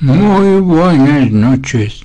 Muy 0.00 0.60
buenas 0.60 1.28
noches. 1.32 2.04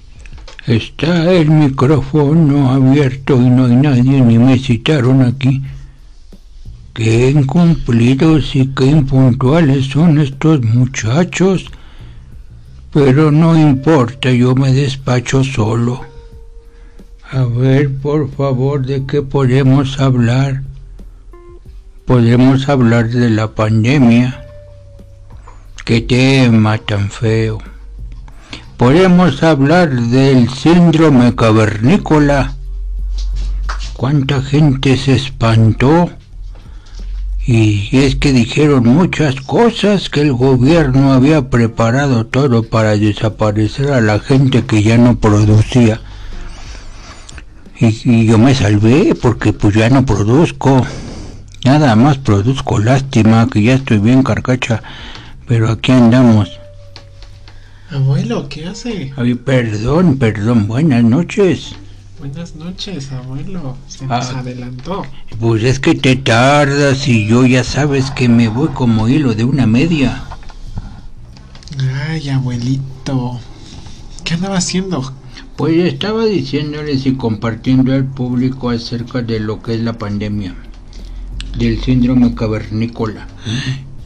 Está 0.66 1.32
el 1.32 1.51
micrófono 1.51 2.72
abierto 2.72 3.35
y 3.35 3.47
no 3.47 3.66
hay 3.66 3.75
nadie, 3.75 4.19
ni 4.19 4.40
me 4.40 4.58
citaron 4.58 5.22
aquí. 5.22 5.61
Qué 6.95 7.29
incumplidos 7.29 8.55
y 8.55 8.65
qué 8.69 8.86
impuntuales 8.86 9.86
son 9.91 10.18
estos 10.18 10.64
muchachos. 10.64 11.68
Pero 12.91 13.29
no 13.29 13.55
importa, 13.55 14.32
yo 14.32 14.55
me 14.55 14.73
despacho 14.73 15.43
solo. 15.43 16.01
A 17.29 17.43
ver, 17.43 17.96
por 17.97 18.28
favor, 18.32 18.83
¿de 18.83 19.05
qué 19.05 19.21
podemos 19.21 20.00
hablar? 20.00 20.64
Podemos 22.05 22.68
hablar 22.69 23.10
de 23.10 23.29
la 23.29 23.54
pandemia. 23.54 24.43
Qué 25.86 26.01
tema 26.01 26.79
tan 26.79 27.11
feo. 27.11 27.60
Podemos 28.83 29.42
hablar 29.43 29.92
del 29.96 30.50
síndrome 30.50 31.33
cavernícola. 31.33 32.54
¿Cuánta 33.94 34.42
gente 34.42 34.98
se 34.98 35.14
espantó? 35.14 36.09
Y 37.46 37.88
es 37.94 38.18
que 38.18 38.34
dijeron 38.34 38.84
muchas 38.84 39.40
cosas 39.40 40.09
que 40.09 40.20
el 40.20 40.34
gobierno 40.34 41.14
había 41.14 41.50
preparado 41.50 42.26
todo 42.26 42.64
para 42.64 42.98
desaparecer 42.98 43.90
a 43.94 44.02
la 44.02 44.20
gente 44.20 44.66
que 44.66 44.84
ya 44.84 44.98
no 44.98 45.18
producía. 45.18 46.02
Y, 47.80 48.26
yo 48.26 48.38
me 48.38 48.54
salvé 48.54 49.16
porque 49.16 49.54
pues 49.54 49.76
ya 49.76 49.90
no 49.90 50.06
produzco. 50.06 50.86
Nada 51.64 51.95
más 51.95 52.18
produzco 52.18 52.80
lástima 52.80 53.48
que 53.50 53.64
ya 53.64 53.76
estoy 53.76 54.00
bien 54.00 54.23
carcacha. 54.23 54.84
Pero 55.48 55.70
aquí 55.70 55.94
andamos. 55.94 56.62
Abuelo, 57.94 58.49
¿qué 58.49 58.66
hace? 58.66 59.13
Ay, 59.16 59.36
perdón, 59.36 60.17
perdón, 60.17 60.67
buenas 60.67 61.03
noches. 61.03 61.75
Buenas 62.17 62.55
noches, 62.55 63.11
abuelo. 63.11 63.77
Se 63.88 64.08
nos 64.08 64.27
Ah. 64.31 64.39
adelantó. 64.39 65.05
Pues 65.39 65.63
es 65.63 65.80
que 65.80 65.94
te 65.94 66.16
tardas 66.16 67.08
y 67.08 67.27
yo 67.27 67.45
ya 67.45 67.64
sabes 67.64 68.09
que 68.11 68.27
me 68.30 68.47
voy 68.47 68.69
como 68.69 69.08
hilo 69.09 69.36
de 69.36 69.44
una 69.44 69.67
media. 69.67 70.23
Ay, 72.08 72.30
abuelito. 72.30 73.39
¿Qué 74.23 74.36
andaba 74.36 74.58
haciendo? 74.58 75.14
Pues 75.55 75.77
estaba 75.94 76.25
diciéndoles 76.25 77.05
y 77.05 77.14
compartiendo 77.16 77.94
al 77.94 78.05
público 78.05 78.69
acerca 78.71 79.21
de 79.21 79.39
lo 79.39 79.61
que 79.61 79.75
es 79.75 79.81
la 79.81 79.94
pandemia, 79.94 80.55
del 81.58 81.80
síndrome 81.83 82.33
cavernícola. 82.33 83.27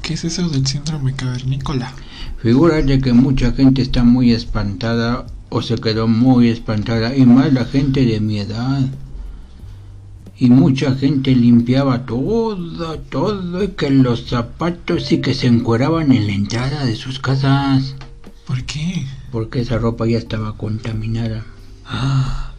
¿Qué 0.01 0.15
es 0.15 0.25
eso 0.25 0.49
del 0.49 0.65
síndrome 0.67 1.13
cavernícola? 1.13 1.93
Figúrate 2.41 2.99
que 3.01 3.13
mucha 3.13 3.51
gente 3.51 3.81
está 3.81 4.03
muy 4.03 4.31
espantada 4.31 5.25
o 5.49 5.61
se 5.61 5.75
quedó 5.75 6.07
muy 6.07 6.49
espantada, 6.49 7.15
y 7.15 7.25
más 7.25 7.51
la 7.53 7.65
gente 7.65 8.05
de 8.05 8.19
mi 8.19 8.39
edad. 8.39 8.81
Y 10.37 10.49
mucha 10.49 10.93
gente 10.93 11.33
limpiaba 11.33 12.05
todo, 12.05 12.99
todo, 13.09 13.63
y 13.63 13.69
que 13.69 13.89
los 13.89 14.27
zapatos 14.27 15.11
y 15.11 15.19
que 15.19 15.33
se 15.33 15.47
encueraban 15.47 16.11
en 16.11 16.27
la 16.27 16.33
entrada 16.33 16.85
de 16.85 16.95
sus 16.95 17.19
casas, 17.19 17.95
¿Por 18.45 18.63
qué? 18.65 19.05
porque 19.31 19.61
esa 19.61 19.77
ropa 19.77 20.05
ya 20.05 20.19
estaba 20.19 20.55
contaminada. 20.57 21.43
Ah, 21.85 22.53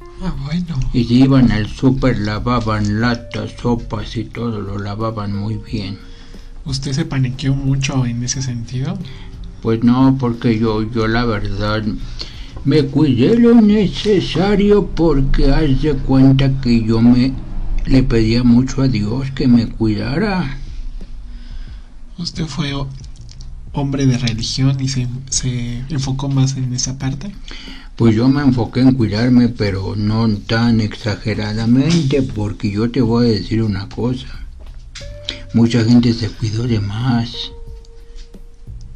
bueno. 0.44 0.80
Y 0.92 1.04
si 1.04 1.22
iban 1.22 1.52
al 1.52 1.68
súper 1.68 2.18
lavaban 2.18 3.00
latas, 3.00 3.52
sopas 3.60 4.16
y 4.16 4.24
todo 4.24 4.60
lo 4.60 4.78
lavaban 4.78 5.36
muy 5.36 5.56
bien. 5.56 5.98
¿Usted 6.64 6.92
se 6.92 7.04
paniqueó 7.04 7.54
mucho 7.54 8.04
en 8.04 8.22
ese 8.24 8.42
sentido? 8.42 8.98
Pues 9.62 9.82
no, 9.82 10.16
porque 10.18 10.58
yo, 10.58 10.82
yo 10.90 11.08
la 11.08 11.24
verdad 11.24 11.82
me 12.64 12.84
cuidé 12.84 13.36
lo 13.36 13.60
necesario 13.60 14.86
porque 14.86 15.50
haz 15.50 15.82
de 15.82 15.94
cuenta 15.94 16.60
que 16.60 16.82
yo 16.84 17.00
me 17.00 17.32
le 17.86 18.02
pedía 18.02 18.44
mucho 18.44 18.82
a 18.82 18.88
Dios 18.88 19.30
que 19.32 19.48
me 19.48 19.66
cuidara. 19.68 20.58
¿Usted 22.18 22.46
fue 22.46 22.72
ho- 22.74 22.88
hombre 23.72 24.06
de 24.06 24.18
religión 24.18 24.80
y 24.80 24.88
se, 24.88 25.06
se 25.30 25.82
enfocó 25.88 26.28
más 26.28 26.56
en 26.56 26.72
esa 26.74 26.98
parte? 26.98 27.32
Pues 27.96 28.14
yo 28.14 28.28
me 28.28 28.42
enfoqué 28.42 28.80
en 28.80 28.92
cuidarme, 28.94 29.48
pero 29.48 29.94
no 29.96 30.28
tan 30.36 30.80
exageradamente, 30.80 32.22
porque 32.22 32.70
yo 32.70 32.90
te 32.90 33.00
voy 33.00 33.26
a 33.26 33.30
decir 33.30 33.62
una 33.62 33.88
cosa. 33.88 34.28
Mucha 35.52 35.82
gente 35.84 36.12
se 36.12 36.28
cuidó 36.28 36.64
de 36.64 36.78
más. 36.80 37.30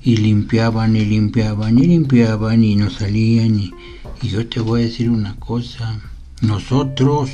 Y 0.04 0.16
limpiaban 0.16 0.96
y 0.96 1.04
limpiaban 1.04 1.78
y 1.78 1.86
limpiaban 1.86 2.64
y 2.64 2.76
no 2.76 2.90
salían. 2.90 3.58
Y, 3.58 3.72
y 4.20 4.28
yo 4.28 4.48
te 4.48 4.60
voy 4.60 4.82
a 4.82 4.84
decir 4.84 5.10
una 5.10 5.36
cosa. 5.36 6.00
Nosotros 6.40 7.30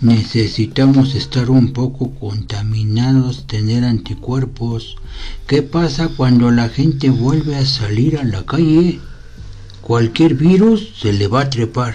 necesitamos 0.00 1.14
estar 1.14 1.48
un 1.48 1.72
poco 1.72 2.10
contaminados, 2.10 3.46
tener 3.46 3.84
anticuerpos. 3.84 4.96
¿Qué 5.46 5.62
pasa 5.62 6.08
cuando 6.08 6.50
la 6.50 6.68
gente 6.68 7.08
vuelve 7.10 7.56
a 7.56 7.64
salir 7.64 8.18
a 8.18 8.24
la 8.24 8.44
calle? 8.44 9.00
Cualquier 9.80 10.34
virus 10.34 10.92
se 11.00 11.12
le 11.12 11.28
va 11.28 11.42
a 11.42 11.50
trepar. 11.50 11.94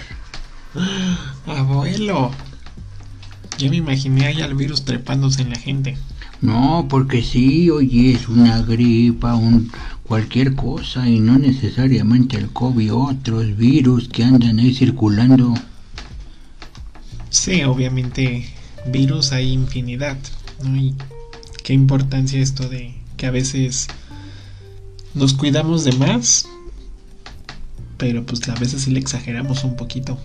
Abuelo. 1.46 2.30
Yo 3.58 3.70
me 3.70 3.76
imaginé 3.76 4.26
ahí 4.26 4.40
al 4.40 4.54
virus 4.54 4.84
trepándose 4.84 5.42
en 5.42 5.50
la 5.50 5.58
gente. 5.58 5.98
No, 6.40 6.86
porque 6.88 7.22
sí, 7.22 7.68
oye, 7.68 8.12
es 8.12 8.28
una 8.28 8.62
gripa, 8.62 9.34
un, 9.34 9.72
cualquier 10.08 10.54
cosa, 10.54 11.06
y 11.08 11.20
no 11.20 11.38
necesariamente 11.38 12.38
el 12.38 12.48
COVID, 12.48 12.94
otros 12.94 13.56
virus 13.56 14.08
que 14.08 14.24
andan 14.24 14.58
ahí 14.58 14.74
circulando. 14.74 15.54
Sí, 17.28 17.62
obviamente 17.62 18.48
virus 18.86 19.32
hay 19.32 19.52
infinidad, 19.52 20.16
¿no? 20.64 20.74
Y 20.76 20.94
qué 21.62 21.74
importancia 21.74 22.40
esto 22.40 22.68
de 22.68 22.94
que 23.18 23.26
a 23.26 23.30
veces 23.30 23.88
nos 25.14 25.34
cuidamos 25.34 25.84
de 25.84 25.92
más, 25.92 26.46
pero 27.98 28.24
pues 28.24 28.48
a 28.48 28.54
veces 28.54 28.82
sí 28.82 28.90
le 28.90 29.00
exageramos 29.00 29.62
un 29.64 29.76
poquito. 29.76 30.18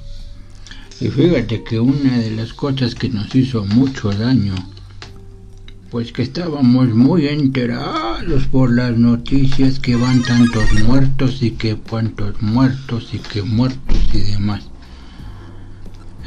Y 1.01 1.09
fíjate 1.09 1.63
que 1.63 1.81
una 1.81 2.17
de 2.19 2.31
las 2.31 2.53
cosas 2.53 2.95
que 2.95 3.09
nos 3.09 3.35
hizo 3.35 3.65
mucho 3.65 4.11
daño, 4.11 4.55
pues 5.93 6.11
que 6.11 6.23
estábamos 6.23 6.89
muy 6.95 7.27
enterados 7.27 8.47
por 8.47 8.73
las 8.73 8.97
noticias 8.97 9.77
que 9.77 9.95
van 9.95 10.23
tantos 10.23 10.65
muertos 10.87 11.43
y 11.43 11.51
que 11.51 11.75
cuantos 11.75 12.41
muertos 12.41 13.13
y 13.13 13.19
que 13.19 13.43
muertos 13.43 13.97
y 14.11 14.21
demás. 14.21 14.63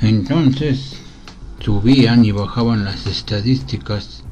Entonces 0.03 0.93
subían 1.59 2.25
y 2.25 2.31
bajaban 2.31 2.85
las 2.85 3.09
estadísticas. 3.09 4.23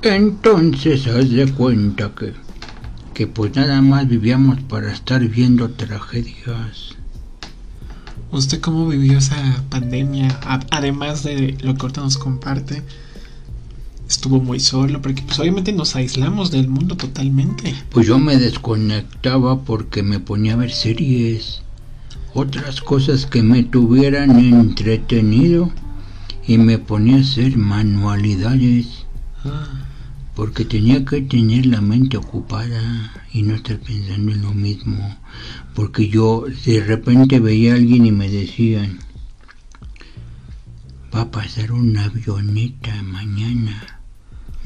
Entonces 0.00 1.06
haz 1.06 1.28
de 1.28 1.52
cuenta 1.52 2.14
que, 2.14 2.32
que 3.12 3.26
pues 3.26 3.54
nada 3.54 3.82
más 3.82 4.08
vivíamos 4.08 4.62
para 4.62 4.90
estar 4.90 5.20
viendo 5.28 5.68
tragedias. 5.68 6.96
¿Usted 8.32 8.62
cómo 8.62 8.88
vivió 8.88 9.18
esa 9.18 9.36
pandemia? 9.68 10.40
Además 10.70 11.24
de 11.24 11.58
lo 11.60 11.74
que 11.74 11.82
ahorita 11.82 12.00
nos 12.00 12.16
comparte, 12.16 12.82
estuvo 14.08 14.40
muy 14.40 14.60
solo, 14.60 15.02
porque 15.02 15.22
pues 15.22 15.38
obviamente 15.38 15.72
nos 15.72 15.96
aislamos 15.96 16.50
del 16.50 16.68
mundo 16.68 16.96
totalmente. 16.96 17.74
Pues 17.90 18.06
yo 18.06 18.18
me 18.18 18.36
desconectaba 18.36 19.60
porque 19.62 20.02
me 20.02 20.20
ponía 20.20 20.54
a 20.54 20.56
ver 20.56 20.72
series, 20.72 21.62
otras 22.34 22.80
cosas 22.80 23.26
que 23.26 23.42
me 23.42 23.62
tuvieran 23.62 24.38
entretenido 24.38 25.70
y 26.46 26.58
me 26.58 26.78
ponía 26.78 27.16
a 27.16 27.20
hacer 27.20 27.56
manualidades 27.56 29.06
porque 30.36 30.66
tenía 30.66 31.02
que 31.04 31.22
tener 31.22 31.64
la 31.64 31.80
mente 31.80 32.18
ocupada 32.18 33.10
y 33.32 33.42
no 33.42 33.54
estar 33.54 33.78
pensando 33.78 34.32
en 34.32 34.42
lo 34.42 34.52
mismo. 34.52 35.16
Porque 35.74 36.08
yo 36.08 36.44
de 36.66 36.84
repente 36.84 37.40
veía 37.40 37.72
a 37.72 37.76
alguien 37.76 38.04
y 38.04 38.12
me 38.12 38.28
decían, 38.28 38.98
va 41.12 41.22
a 41.22 41.30
pasar 41.30 41.72
una 41.72 42.04
avioneta 42.04 43.02
mañana, 43.02 43.95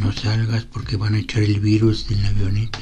no 0.00 0.12
salgas 0.12 0.64
porque 0.64 0.97
van 0.97 1.14
a 1.14 1.19
echar 1.19 1.43
el 1.43 1.61
virus 1.61 2.06
en 2.11 2.23
la 2.23 2.29
avioneta. 2.29 2.81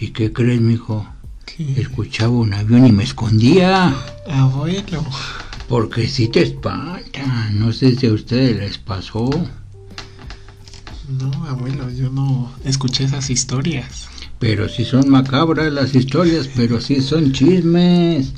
¿Y 0.00 0.08
qué 0.08 0.32
crees, 0.32 0.60
mijo? 0.60 1.06
¿Qué? 1.44 1.80
Escuchaba 1.80 2.32
un 2.32 2.54
avión 2.54 2.86
y 2.86 2.92
me 2.92 3.04
escondía. 3.04 3.94
Abuelo. 4.30 5.04
Porque 5.68 6.08
si 6.08 6.28
te 6.28 6.42
espanta. 6.42 7.50
No 7.52 7.72
sé 7.72 7.94
si 7.96 8.06
a 8.06 8.12
ustedes 8.12 8.56
les 8.56 8.78
pasó. 8.78 9.28
No, 11.08 11.30
abuelo, 11.46 11.90
yo 11.90 12.10
no 12.10 12.52
escuché 12.64 13.04
esas 13.04 13.30
historias. 13.30 14.08
Pero 14.38 14.68
si 14.68 14.84
son 14.84 15.08
macabras 15.08 15.72
las 15.72 15.94
historias, 15.94 16.48
pero 16.54 16.80
sí 16.80 17.00
son 17.00 17.32
chismes. 17.32 18.34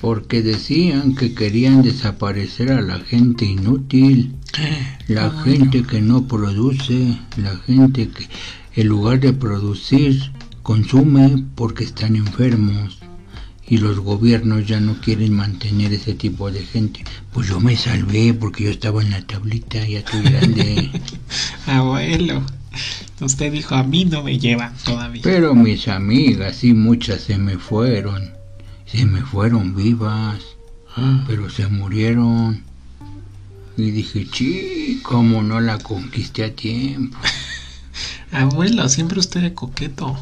Porque 0.00 0.42
decían 0.42 1.14
que 1.16 1.34
querían 1.34 1.82
desaparecer 1.82 2.70
a 2.72 2.80
la 2.82 3.00
gente 3.00 3.44
inútil, 3.44 4.34
la 5.08 5.26
Ah, 5.26 5.42
gente 5.44 5.82
que 5.82 6.00
no 6.00 6.26
produce, 6.26 7.18
la 7.36 7.56
gente 7.66 8.08
que 8.08 8.28
en 8.80 8.86
lugar 8.88 9.18
de 9.20 9.32
producir 9.32 10.30
consume 10.62 11.44
porque 11.56 11.84
están 11.84 12.14
enfermos. 12.16 12.98
y 13.70 13.76
los 13.76 13.98
gobiernos 14.00 14.66
ya 14.66 14.80
no 14.80 14.98
quieren 14.98 15.34
mantener 15.34 15.92
ese 15.92 16.14
tipo 16.14 16.50
de 16.50 16.60
gente. 16.62 17.04
Pues 17.34 17.48
yo 17.48 17.60
me 17.60 17.76
salvé 17.76 18.32
porque 18.32 18.64
yo 18.64 18.70
estaba 18.70 19.02
en 19.02 19.10
la 19.10 19.20
tablita, 19.26 19.86
ya 19.86 19.98
estoy 19.98 20.22
grande. 20.22 20.90
Abuelo, 21.66 22.42
usted 23.20 23.52
dijo 23.52 23.74
a 23.74 23.82
mí 23.82 24.06
no 24.06 24.22
me 24.22 24.38
llevan 24.38 24.72
todavía. 24.84 25.20
Pero 25.22 25.54
mis 25.54 25.86
amigas, 25.88 26.56
sí, 26.56 26.72
muchas 26.72 27.20
se 27.20 27.36
me 27.36 27.58
fueron, 27.58 28.30
se 28.90 29.04
me 29.06 29.22
fueron 29.22 29.74
vivas, 29.74 30.40
Ah. 30.96 31.24
pero 31.26 31.48
se 31.50 31.66
murieron. 31.68 32.62
Y 33.76 33.90
dije, 33.92 34.26
sí, 34.32 35.00
cómo 35.04 35.42
no 35.42 35.60
la 35.60 35.78
conquisté 35.78 36.44
a 36.44 36.54
tiempo. 36.54 37.16
Abuelo, 38.32 38.88
siempre 38.88 39.20
usted 39.20 39.44
es 39.44 39.52
coqueto. 39.52 40.18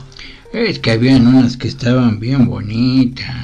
Es 0.52 0.78
que 0.78 0.90
habían 0.92 1.26
unas 1.26 1.56
que 1.56 1.68
estaban 1.68 2.20
bien 2.20 2.46
bonitas, 2.46 3.34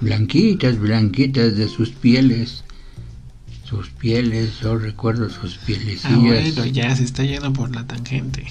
blanquitas, 0.00 0.78
blanquitas 0.78 1.56
de 1.56 1.68
sus 1.68 1.90
pieles. 1.90 2.64
Sus 3.64 3.88
pieles, 3.90 4.60
yo 4.60 4.76
recuerdo 4.76 5.30
sus 5.30 5.56
pielecillas. 5.58 6.12
Abuelo, 6.12 6.64
ya 6.66 6.94
se 6.94 7.04
está 7.04 7.24
yendo 7.24 7.52
por 7.52 7.74
la 7.74 7.86
tangente. 7.86 8.46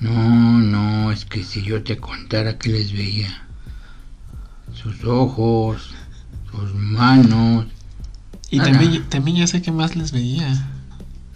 No, 0.00 0.58
no, 0.58 1.10
es 1.12 1.24
que 1.24 1.42
si 1.44 1.62
yo 1.62 1.82
te 1.82 1.96
contara 1.96 2.58
que 2.58 2.68
les 2.70 2.92
veía. 2.92 3.43
Sus 4.84 5.04
ojos, 5.04 5.90
sus 6.50 6.74
manos. 6.74 7.66
Y 8.50 8.58
también, 8.58 9.02
también 9.08 9.38
ya 9.38 9.46
sé 9.48 9.62
que 9.62 9.72
más 9.72 9.96
les 9.96 10.12
veía. 10.12 10.70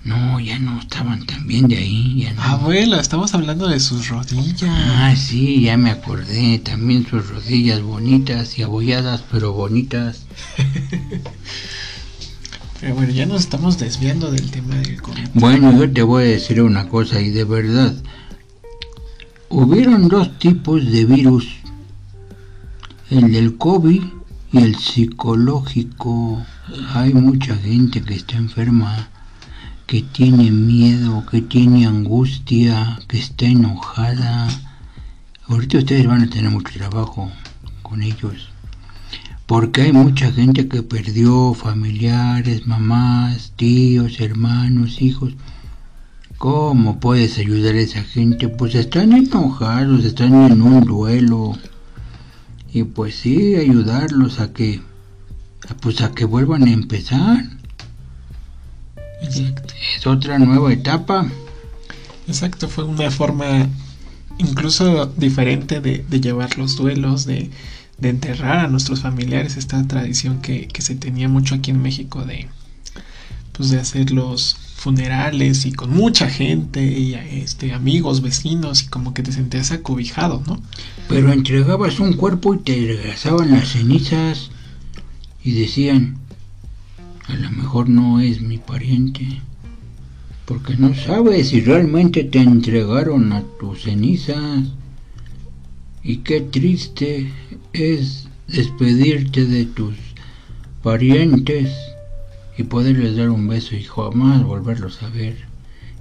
No, 0.05 0.39
ya 0.39 0.59
no 0.59 0.79
estaban 0.81 1.27
tan 1.27 1.47
bien 1.47 1.67
de 1.69 1.77
ahí, 1.77 2.23
ya 2.23 2.33
no. 2.33 2.43
Abuelo, 2.43 3.01
estamos 3.01 3.35
hablando 3.35 3.69
de 3.69 3.81
sus 3.81 4.09
rodillas. 4.09 4.71
Ah, 4.71 5.15
sí, 5.17 5.63
ya 5.63 5.77
me 5.77 5.91
acordé. 5.91 6.59
También 6.61 7.07
sus 7.07 7.29
rodillas 7.29 7.83
bonitas 7.83 8.59
y 8.59 8.63
abolladas, 8.63 9.25
pero 9.31 9.53
bonitas. 9.53 10.25
Pero 12.81 12.95
bueno, 12.95 13.13
ya 13.13 13.27
nos 13.27 13.41
estamos 13.41 13.77
desviando 13.77 14.31
del 14.31 14.53
tema 14.53 14.77
del 14.77 15.03
COVID. 15.03 15.31
Bueno, 15.35 15.77
yo 15.77 15.91
te 15.93 16.03
voy 16.03 16.23
a 16.23 16.27
decir 16.27 16.63
una 16.63 16.89
cosa 16.89 17.21
y 17.21 17.31
de 17.31 17.43
verdad. 17.43 17.93
Hubieron 19.49 20.07
dos 20.07 20.39
tipos 20.39 20.87
de 20.89 21.05
virus. 21.05 21.49
El 23.11 23.33
del 23.33 23.57
COVID 23.57 24.03
y 24.53 24.59
el 24.59 24.77
psicológico. 24.77 26.45
Hay 26.93 27.15
mucha 27.15 27.57
gente 27.57 28.03
que 28.03 28.13
está 28.13 28.37
enferma, 28.37 29.09
que 29.87 30.03
tiene 30.03 30.51
miedo, 30.51 31.25
que 31.25 31.41
tiene 31.41 31.87
angustia, 31.87 33.01
que 33.09 33.19
está 33.19 33.47
enojada. 33.47 34.49
Ahorita 35.47 35.79
ustedes 35.79 36.07
van 36.07 36.21
a 36.21 36.29
tener 36.29 36.51
mucho 36.51 36.75
trabajo 36.75 37.33
con 37.83 38.03
ellos. 38.03 38.51
Porque 39.47 39.81
hay 39.83 39.93
mucha 39.95 40.31
gente 40.31 40.69
que 40.69 40.83
perdió 40.83 41.55
familiares, 41.55 42.67
mamás, 42.67 43.55
tíos, 43.57 44.21
hermanos, 44.21 45.01
hijos. 45.01 45.33
¿Cómo 46.37 47.01
puedes 47.01 47.39
ayudar 47.39 47.75
a 47.75 47.81
esa 47.81 48.03
gente? 48.03 48.51
Pues 48.51 48.75
están 48.75 49.15
enojados, 49.15 50.05
están 50.05 50.35
en 50.53 50.61
un 50.61 50.85
duelo. 50.85 51.57
Y 52.73 52.85
pues 52.85 53.17
sí, 53.17 53.57
ayudarlos 53.57 54.41
a 54.41 54.53
que, 54.53 54.81
pues 55.81 56.01
a 56.03 56.13
que 56.13 56.25
vuelvan 56.25 56.65
a 56.65 56.73
empezar. 56.73 57.45
Exacto. 59.23 59.75
Es 59.97 60.07
otra 60.07 60.39
nueva 60.39 60.73
etapa. 60.73 61.27
Exacto, 62.27 62.69
fue 62.69 62.85
una 62.85 63.11
forma 63.11 63.67
incluso 64.39 65.07
diferente 65.07 65.81
de, 65.81 66.05
de 66.09 66.21
llevar 66.21 66.59
los 66.59 66.77
duelos, 66.77 67.25
de, 67.25 67.51
de 67.99 68.09
enterrar 68.09 68.67
a 68.67 68.69
nuestros 68.69 69.01
familiares, 69.01 69.57
esta 69.57 69.87
tradición 69.87 70.41
que, 70.41 70.69
que 70.69 70.83
se 70.83 70.95
tenía 70.95 71.29
mucho 71.29 71.55
aquí 71.55 71.71
en 71.71 71.83
México 71.83 72.25
de, 72.25 72.49
pues 73.53 73.71
de 73.71 73.81
hacer 73.81 74.11
los 74.11 74.57
funerales 74.79 75.67
y 75.67 75.73
con 75.73 75.91
mucha 75.91 76.31
gente 76.31 76.85
y 76.85 77.15
este 77.15 77.73
amigos, 77.73 78.23
vecinos 78.23 78.85
y 78.85 78.87
como 78.87 79.13
que 79.13 79.25
te 79.25 79.33
sentías 79.33 79.73
acobijado, 79.73 80.41
¿no? 80.47 80.63
Pero 81.09 81.33
entregabas 81.33 81.99
un 81.99 82.13
cuerpo 82.13 82.55
y 82.55 82.59
te 82.59 82.75
regresaban 82.75 83.51
las 83.51 83.71
cenizas 83.71 84.51
y 85.43 85.51
decían, 85.51 86.19
a 87.27 87.35
lo 87.35 87.51
mejor 87.51 87.89
no 87.89 88.21
es 88.21 88.41
mi 88.41 88.59
pariente, 88.59 89.43
porque 90.45 90.77
no 90.77 90.95
sabes 90.95 91.49
si 91.49 91.61
realmente 91.61 92.23
te 92.23 92.39
entregaron 92.39 93.33
a 93.33 93.43
tus 93.59 93.83
cenizas. 93.83 94.69
Y 96.05 96.19
qué 96.19 96.41
triste 96.41 97.33
es 97.73 98.29
despedirte 98.47 99.45
de 99.45 99.65
tus 99.65 99.95
parientes 100.85 101.71
y 102.59 102.65
poderles 102.65 103.17
dar 103.17 103.31
un 103.31 103.47
beso 103.47 103.77
y 103.77 103.85
jamás 103.85 104.43
volverlos 104.43 105.01
a 105.05 105.09
ver. 105.11 105.37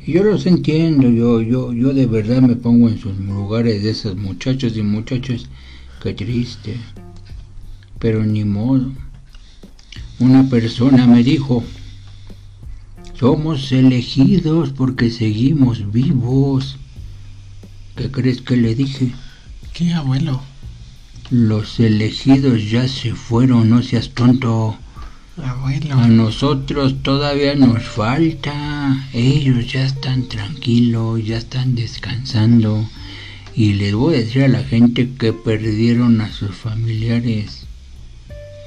Y 0.04 0.14
yo 0.14 0.24
los 0.24 0.48
entiendo, 0.48 1.08
yo, 1.08 1.40
yo, 1.40 1.72
yo 1.72 1.94
de 1.94 2.08
verdad 2.08 2.42
me 2.42 2.56
pongo 2.56 2.90
en 2.90 3.00
sus 3.00 3.16
lugares 3.20 3.84
de 3.84 3.92
esos 3.92 4.18
muchachos 4.18 4.76
y 4.76 4.82
muchachas, 4.82 5.46
qué 6.02 6.16
triste. 6.16 6.78
Pero 8.00 8.26
ni 8.26 8.44
modo. 8.44 8.92
Una 10.20 10.50
persona 10.50 11.06
me 11.06 11.24
dijo, 11.24 11.64
somos 13.14 13.72
elegidos 13.72 14.72
porque 14.72 15.12
seguimos 15.12 15.92
vivos. 15.92 16.78
¿Qué 17.96 18.10
crees 18.10 18.42
que 18.42 18.58
le 18.58 18.74
dije? 18.74 19.12
¿Qué 19.74 19.94
abuelo? 19.94 20.42
Los 21.30 21.80
elegidos 21.80 22.68
ya 22.72 22.88
se 22.88 23.14
fueron, 23.14 23.70
no 23.70 23.84
seas 23.84 24.10
tonto. 24.10 24.76
Abuelo. 25.44 25.96
A 25.96 26.08
nosotros 26.08 27.02
todavía 27.04 27.56
nos 27.56 27.84
falta. 27.84 29.08
Ellos 29.14 29.72
ya 29.72 29.86
están 29.86 30.28
tranquilos, 30.28 31.24
ya 31.26 31.38
están 31.38 31.76
descansando. 31.76 32.88
Y 33.56 33.74
les 33.74 33.94
voy 33.94 34.16
a 34.16 34.18
decir 34.20 34.44
a 34.44 34.48
la 34.48 34.64
gente 34.64 35.10
que 35.18 35.34
perdieron 35.34 36.22
a 36.22 36.32
sus 36.32 36.56
familiares. 36.56 37.66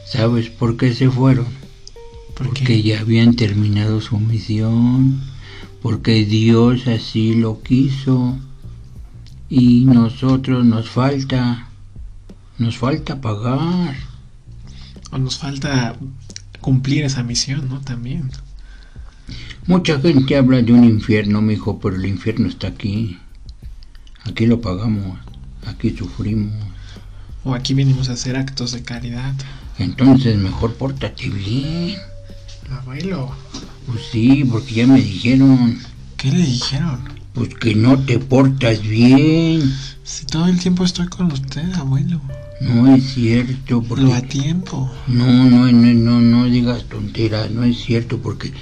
¿Sabes 0.06 0.50
por 0.50 0.76
qué 0.76 0.92
se 0.94 1.10
fueron? 1.10 1.46
¿Por 2.36 2.48
Porque 2.48 2.64
qué? 2.64 2.82
ya 2.82 3.00
habían 3.00 3.34
terminado 3.34 4.00
su 4.00 4.18
misión. 4.18 5.20
Porque 5.82 6.24
Dios 6.24 6.86
así 6.86 7.34
lo 7.34 7.62
quiso. 7.62 8.36
Y 9.48 9.84
nosotros 9.84 10.64
nos 10.64 10.88
falta. 10.90 11.68
Nos 12.58 12.76
falta 12.76 13.20
pagar. 13.20 13.96
O 15.12 15.18
nos 15.18 15.38
falta 15.38 15.96
cumplir 16.60 17.04
esa 17.04 17.22
misión, 17.22 17.68
¿no? 17.68 17.80
También. 17.80 18.30
Mucha 19.66 20.00
gente 20.00 20.36
habla 20.36 20.62
de 20.62 20.72
un 20.72 20.84
infierno, 20.84 21.40
mijo, 21.42 21.78
pero 21.78 21.96
el 21.96 22.06
infierno 22.06 22.48
está 22.48 22.68
aquí. 22.68 23.18
Aquí 24.24 24.46
lo 24.46 24.60
pagamos, 24.60 25.18
aquí 25.66 25.96
sufrimos. 25.96 26.52
O 27.44 27.54
aquí 27.54 27.74
venimos 27.74 28.08
a 28.08 28.12
hacer 28.12 28.36
actos 28.36 28.72
de 28.72 28.82
caridad. 28.82 29.34
Entonces 29.78 30.36
mejor 30.36 30.74
pórtate 30.74 31.28
bien. 31.30 31.96
Abuelo. 32.70 33.34
Pues 33.86 34.00
sí, 34.12 34.44
porque 34.44 34.74
ya 34.74 34.86
me 34.86 35.00
dijeron, 35.00 35.78
¿Qué 36.16 36.30
le 36.30 36.44
dijeron? 36.44 37.00
pues 37.32 37.54
que 37.54 37.74
no 37.74 37.98
te 38.04 38.18
portas 38.18 38.82
bien. 38.82 39.74
Si 40.04 40.26
todo 40.26 40.46
el 40.46 40.58
tiempo 40.58 40.84
estoy 40.84 41.06
con 41.08 41.32
usted, 41.32 41.72
abuelo. 41.74 42.20
No 42.60 42.94
es 42.94 43.14
cierto, 43.14 43.82
porque... 43.82 44.12
a 44.12 44.22
tiempo. 44.22 44.90
No, 45.06 45.26
no, 45.26 45.72
no, 45.72 45.94
no, 45.94 46.20
no 46.20 46.44
digas 46.44 46.84
tonteras, 46.84 47.50
no 47.50 47.64
es 47.64 47.78
cierto, 47.78 48.18
porque 48.18 48.52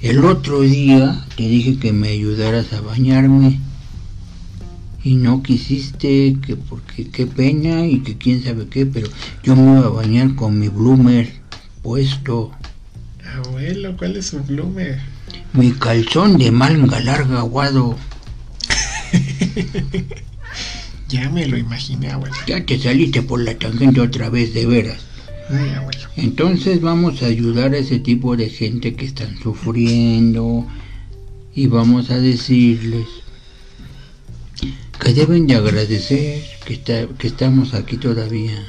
el 0.00 0.24
otro 0.24 0.60
día 0.60 1.24
te 1.36 1.42
dije 1.42 1.78
que 1.78 1.92
me 1.92 2.08
ayudaras 2.08 2.72
a 2.72 2.80
bañarme 2.80 3.58
y 5.02 5.16
no 5.16 5.42
quisiste, 5.42 6.36
que 6.46 6.56
porque 6.56 7.08
qué 7.08 7.26
pena 7.26 7.86
y 7.86 8.00
que 8.00 8.16
quién 8.16 8.42
sabe 8.42 8.68
qué, 8.68 8.86
pero 8.86 9.08
yo 9.42 9.56
me 9.56 9.78
iba 9.78 9.86
a 9.86 9.90
bañar 9.90 10.34
con 10.34 10.58
mi 10.58 10.68
bloomer 10.68 11.28
puesto, 11.82 12.52
Abuelo, 13.34 13.96
¿cuál 13.96 14.16
es 14.16 14.26
su 14.26 14.40
bloomer? 14.40 14.98
mi 15.52 15.72
calzón 15.72 16.38
de 16.38 16.50
manga 16.50 17.00
larga 17.00 17.38
aguado. 17.40 17.96
Ya 21.08 21.30
me 21.30 21.46
lo 21.46 21.56
imaginé, 21.56 22.10
abuelo. 22.10 22.34
Ya 22.46 22.64
te 22.64 22.78
saliste 22.78 23.22
por 23.22 23.40
la 23.40 23.54
tangente 23.58 24.00
otra 24.00 24.28
vez, 24.28 24.52
de 24.54 24.66
veras. 24.66 24.98
Ay, 25.48 25.70
abuelo. 25.70 26.00
Entonces 26.16 26.80
vamos 26.80 27.22
a 27.22 27.26
ayudar 27.26 27.72
a 27.72 27.78
ese 27.78 27.98
tipo 27.98 28.36
de 28.36 28.50
gente 28.50 28.94
que 28.94 29.06
están 29.06 29.38
sufriendo 29.38 30.66
y 31.54 31.66
vamos 31.66 32.10
a 32.10 32.18
decirles 32.18 33.06
que 35.00 35.14
deben 35.14 35.46
de 35.46 35.54
agradecer 35.54 36.42
que, 36.66 36.74
está- 36.74 37.06
que 37.16 37.28
estamos 37.28 37.72
aquí 37.72 37.96
todavía 37.96 38.62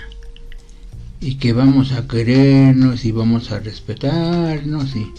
y 1.19 1.35
que 1.35 1.51
vamos 1.53 1.91
a 1.91 2.07
querernos 2.07 3.03
y 3.03 3.11
vamos 3.11 3.51
a 3.51 3.59
respetarnos 3.59 4.95
y, 4.95 5.11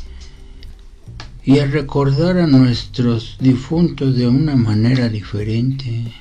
y 1.45 1.59
a 1.59 1.67
recordar 1.67 2.39
a 2.39 2.47
nuestros 2.47 3.37
difuntos 3.41 4.17
de 4.17 4.27
una 4.29 4.57
manera 4.57 5.09
diferente. 5.11 6.13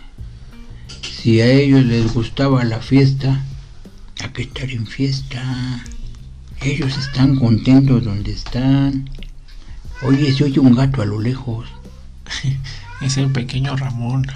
Si 1.22 1.42
a 1.42 1.48
ellos 1.48 1.84
les 1.84 2.14
gustaba 2.14 2.64
la 2.64 2.80
fiesta, 2.80 3.44
Hay 4.22 4.30
que 4.30 4.44
estar 4.44 4.70
en 4.70 4.88
fiesta. 4.88 5.84
Ellos 6.62 6.98
están 6.98 7.36
contentos 7.36 8.06
donde 8.06 8.32
están. 8.32 9.10
Oye, 10.02 10.32
se 10.32 10.46
oye 10.46 10.62
un 10.62 10.74
gato 10.74 11.02
a 11.02 11.06
lo 11.06 11.20
lejos. 11.20 11.68
es 13.02 13.18
el 13.18 13.34
pequeño 13.34 13.76
Ramón. 13.76 14.28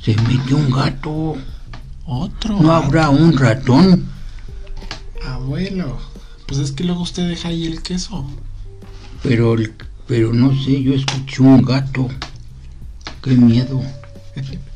Se 0.00 0.16
metió 0.22 0.56
un 0.56 0.70
gato. 0.70 1.36
Otro. 2.06 2.60
¿No 2.62 2.72
habrá 2.72 3.10
un 3.10 3.36
ratón? 3.36 4.08
Abuelo, 5.22 5.98
pues 6.46 6.60
es 6.60 6.72
que 6.72 6.84
luego 6.84 7.02
usted 7.02 7.28
deja 7.28 7.48
ahí 7.48 7.66
el 7.66 7.82
queso. 7.82 8.26
Pero, 9.22 9.54
pero 10.06 10.32
no 10.32 10.54
sé, 10.64 10.82
yo 10.82 10.94
escuché 10.94 11.42
un 11.42 11.60
gato. 11.60 12.08
Qué 13.22 13.32
miedo. 13.32 13.82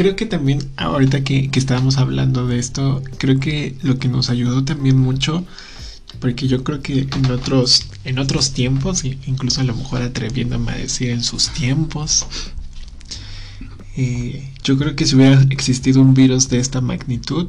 creo 0.00 0.16
que 0.16 0.24
también, 0.24 0.60
ahorita 0.78 1.24
que, 1.24 1.50
que, 1.50 1.58
estábamos 1.58 1.98
hablando 1.98 2.46
de 2.46 2.58
esto, 2.58 3.02
creo 3.18 3.38
que 3.38 3.76
lo 3.82 3.98
que 3.98 4.08
nos 4.08 4.30
ayudó 4.30 4.64
también 4.64 4.96
mucho, 4.96 5.44
porque 6.20 6.48
yo 6.48 6.64
creo 6.64 6.80
que 6.80 7.00
en 7.14 7.30
otros, 7.30 7.86
en 8.06 8.18
otros 8.18 8.52
tiempos, 8.52 9.04
incluso 9.04 9.60
a 9.60 9.64
lo 9.64 9.76
mejor 9.76 10.00
atreviéndome 10.00 10.72
a 10.72 10.76
decir 10.76 11.10
en 11.10 11.22
sus 11.22 11.50
tiempos, 11.50 12.24
eh, 13.94 14.50
yo 14.64 14.78
creo 14.78 14.96
que 14.96 15.04
si 15.04 15.16
hubiera 15.16 15.38
existido 15.50 16.00
un 16.00 16.14
virus 16.14 16.48
de 16.48 16.60
esta 16.60 16.80
magnitud 16.80 17.48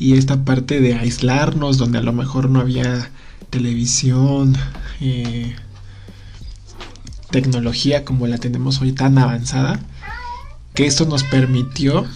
y 0.00 0.14
esta 0.14 0.44
parte 0.44 0.80
de 0.80 0.94
aislarnos, 0.94 1.78
donde 1.78 1.98
a 1.98 2.02
lo 2.02 2.12
mejor 2.12 2.50
no 2.50 2.58
había 2.58 3.12
televisión, 3.50 4.56
eh, 5.00 5.54
tecnología 7.30 8.04
como 8.04 8.26
la 8.26 8.38
tenemos 8.38 8.80
hoy 8.80 8.90
tan 8.90 9.16
avanzada, 9.16 9.78
que 10.74 10.86
esto 10.86 11.04
nos 11.06 11.22
permitió 11.24 12.06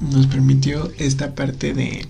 nos 0.00 0.26
permitió 0.26 0.90
esta 0.98 1.34
parte 1.34 1.74
de 1.74 2.06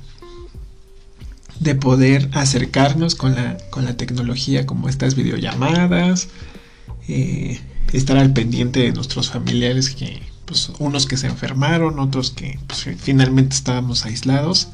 de 1.60 1.74
poder 1.76 2.28
acercarnos 2.32 3.14
con 3.14 3.36
la, 3.36 3.56
con 3.70 3.84
la 3.84 3.96
tecnología 3.96 4.66
como 4.66 4.88
estas 4.88 5.14
videollamadas 5.14 6.28
eh, 7.08 7.60
estar 7.92 8.16
al 8.16 8.32
pendiente 8.32 8.80
de 8.80 8.92
nuestros 8.92 9.30
familiares 9.30 9.90
que 9.90 10.22
pues 10.44 10.70
unos 10.78 11.06
que 11.06 11.16
se 11.16 11.28
enfermaron 11.28 11.98
otros 11.98 12.30
que 12.30 12.58
pues, 12.66 12.88
finalmente 12.98 13.54
estábamos 13.54 14.04
aislados. 14.04 14.68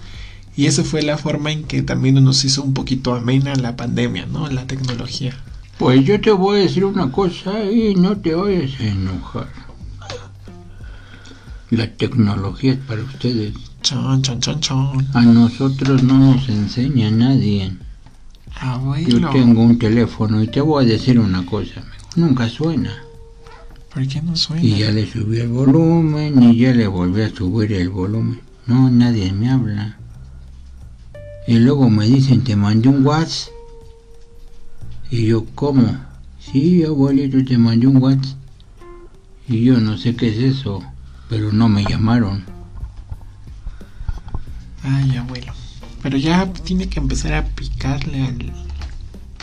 Y 0.57 0.67
esa 0.67 0.83
fue 0.83 1.03
la 1.03 1.19
forma 1.19 1.53
en 1.53 1.65
que 1.65 1.83
también 1.83 2.23
nos 2.25 2.45
hizo 2.45 2.63
un 2.63 2.75
poquito 2.75 3.15
amena 3.15 3.55
la 3.55 3.77
pandemia 3.77 4.27
no 4.27 4.49
la 4.49 4.67
tecnología 4.67 5.37
pues 5.79 6.05
yo 6.05 6.21
te 6.21 6.33
voy 6.33 6.59
a 6.59 6.63
decir 6.63 6.85
una 6.85 7.11
cosa 7.11 7.65
y 7.65 7.95
no 7.95 8.17
te 8.17 8.35
vayas 8.35 8.79
a 8.81 8.85
enojar. 8.85 9.49
La 11.71 11.87
tecnología 11.97 12.73
es 12.73 12.79
para 12.79 13.03
ustedes. 13.03 13.55
Chon, 13.83 14.23
chon, 14.23 14.41
chon, 14.41 14.61
chon. 14.61 15.07
A 15.15 15.23
nosotros 15.23 16.03
no 16.03 16.19
nos 16.19 16.49
enseña 16.49 17.11
nadie. 17.11 17.77
Abuelo. 18.57 19.09
Yo 19.09 19.31
tengo 19.31 19.63
un 19.63 19.79
teléfono 19.79 20.43
y 20.43 20.49
te 20.49 20.61
voy 20.61 20.85
a 20.85 20.89
decir 20.89 21.21
una 21.21 21.47
cosa. 21.47 21.85
Nunca 22.17 22.49
suena. 22.49 22.93
¿Por 23.93 24.07
qué 24.09 24.21
no 24.21 24.35
suena? 24.35 24.63
Y 24.63 24.79
ya 24.79 24.91
le 24.91 25.07
subí 25.07 25.39
el 25.39 25.49
volumen 25.49 26.43
y 26.43 26.57
ya 26.57 26.73
le 26.73 26.89
volví 26.89 27.23
a 27.23 27.31
subir 27.31 27.73
el 27.73 27.91
volumen. 27.91 28.41
No, 28.67 28.91
nadie 28.91 29.33
me 29.33 29.51
habla. 29.51 29.97
Y 31.47 31.59
luego 31.59 31.89
me 31.89 32.07
dicen, 32.07 32.43
te 32.43 32.57
mandé 32.57 32.89
un 32.89 33.07
WhatsApp 33.07 33.58
y 35.11 35.27
yo, 35.27 35.47
¿cómo? 35.55 35.97
Sí, 36.39 36.85
abuelito, 36.85 37.45
te 37.45 37.59
mandé 37.59 37.87
un 37.87 37.97
WhatsApp. 37.99 38.37
Y 39.49 39.65
yo 39.65 39.81
no 39.81 39.97
sé 39.97 40.15
qué 40.15 40.29
es 40.29 40.59
eso, 40.59 40.83
pero 41.29 41.53
no 41.53 41.69
me 41.69 41.85
llamaron. 41.85 42.45
Ay, 44.83 45.17
abuelo. 45.17 45.53
Pero 46.03 46.17
ya 46.17 46.53
tiene 46.53 46.89
que 46.89 47.01
empezar 47.01 47.33
a 47.33 47.45
picarle 47.47 48.25
al, 48.25 48.53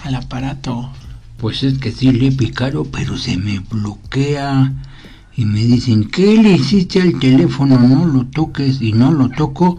al 0.03 0.15
aparato. 0.15 0.89
Pues 1.37 1.63
es 1.63 1.79
que 1.79 1.91
sí 1.91 2.11
le 2.11 2.27
he 2.27 2.31
picado, 2.31 2.85
pero 2.85 3.17
se 3.17 3.35
me 3.37 3.59
bloquea. 3.59 4.73
Y 5.35 5.45
me 5.45 5.59
dicen, 5.61 6.09
¿qué 6.09 6.41
le 6.41 6.51
hiciste 6.53 7.01
al 7.01 7.19
teléfono? 7.19 7.77
No 7.79 8.05
lo 8.05 8.25
toques 8.25 8.81
y 8.81 8.93
no 8.93 9.11
lo 9.11 9.29
toco. 9.29 9.77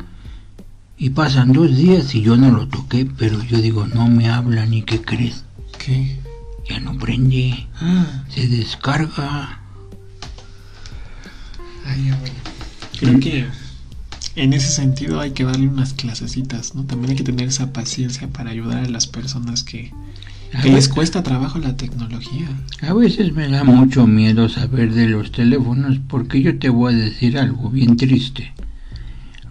Y 0.98 1.10
pasan 1.10 1.52
dos 1.52 1.76
días 1.76 2.14
y 2.14 2.22
yo 2.22 2.36
no 2.36 2.50
lo 2.50 2.68
toqué, 2.68 3.06
pero 3.06 3.42
yo 3.42 3.60
digo, 3.60 3.86
no 3.86 4.08
me 4.08 4.28
hablan 4.28 4.74
y 4.74 4.82
qué 4.82 5.00
crees. 5.00 5.45
Ya 6.68 6.80
no 6.80 6.98
prende. 6.98 7.66
Ah. 7.80 8.24
Se 8.28 8.48
descarga. 8.48 9.60
Ay, 11.86 12.12
Creo 12.98 13.20
que 13.20 13.46
en 14.34 14.52
ese 14.52 14.68
sentido 14.68 15.20
hay 15.20 15.30
que 15.30 15.44
darle 15.44 15.68
unas 15.68 15.94
clasecitas, 15.94 16.74
¿no? 16.74 16.84
También 16.84 17.10
hay 17.10 17.16
que 17.16 17.24
tener 17.24 17.48
esa 17.48 17.72
paciencia 17.72 18.28
para 18.28 18.50
ayudar 18.50 18.84
a 18.84 18.88
las 18.88 19.06
personas 19.06 19.62
que, 19.62 19.92
que 20.62 20.70
les 20.70 20.88
cuesta 20.88 21.22
trabajo 21.22 21.58
la 21.58 21.76
tecnología. 21.76 22.48
A 22.82 22.92
veces 22.92 23.32
me 23.32 23.48
da 23.48 23.64
mucho 23.64 24.06
miedo 24.06 24.48
saber 24.48 24.92
de 24.92 25.08
los 25.08 25.32
teléfonos 25.32 25.98
porque 26.08 26.42
yo 26.42 26.58
te 26.58 26.68
voy 26.68 26.94
a 26.94 26.96
decir 26.96 27.38
algo 27.38 27.70
bien 27.70 27.96
triste. 27.96 28.52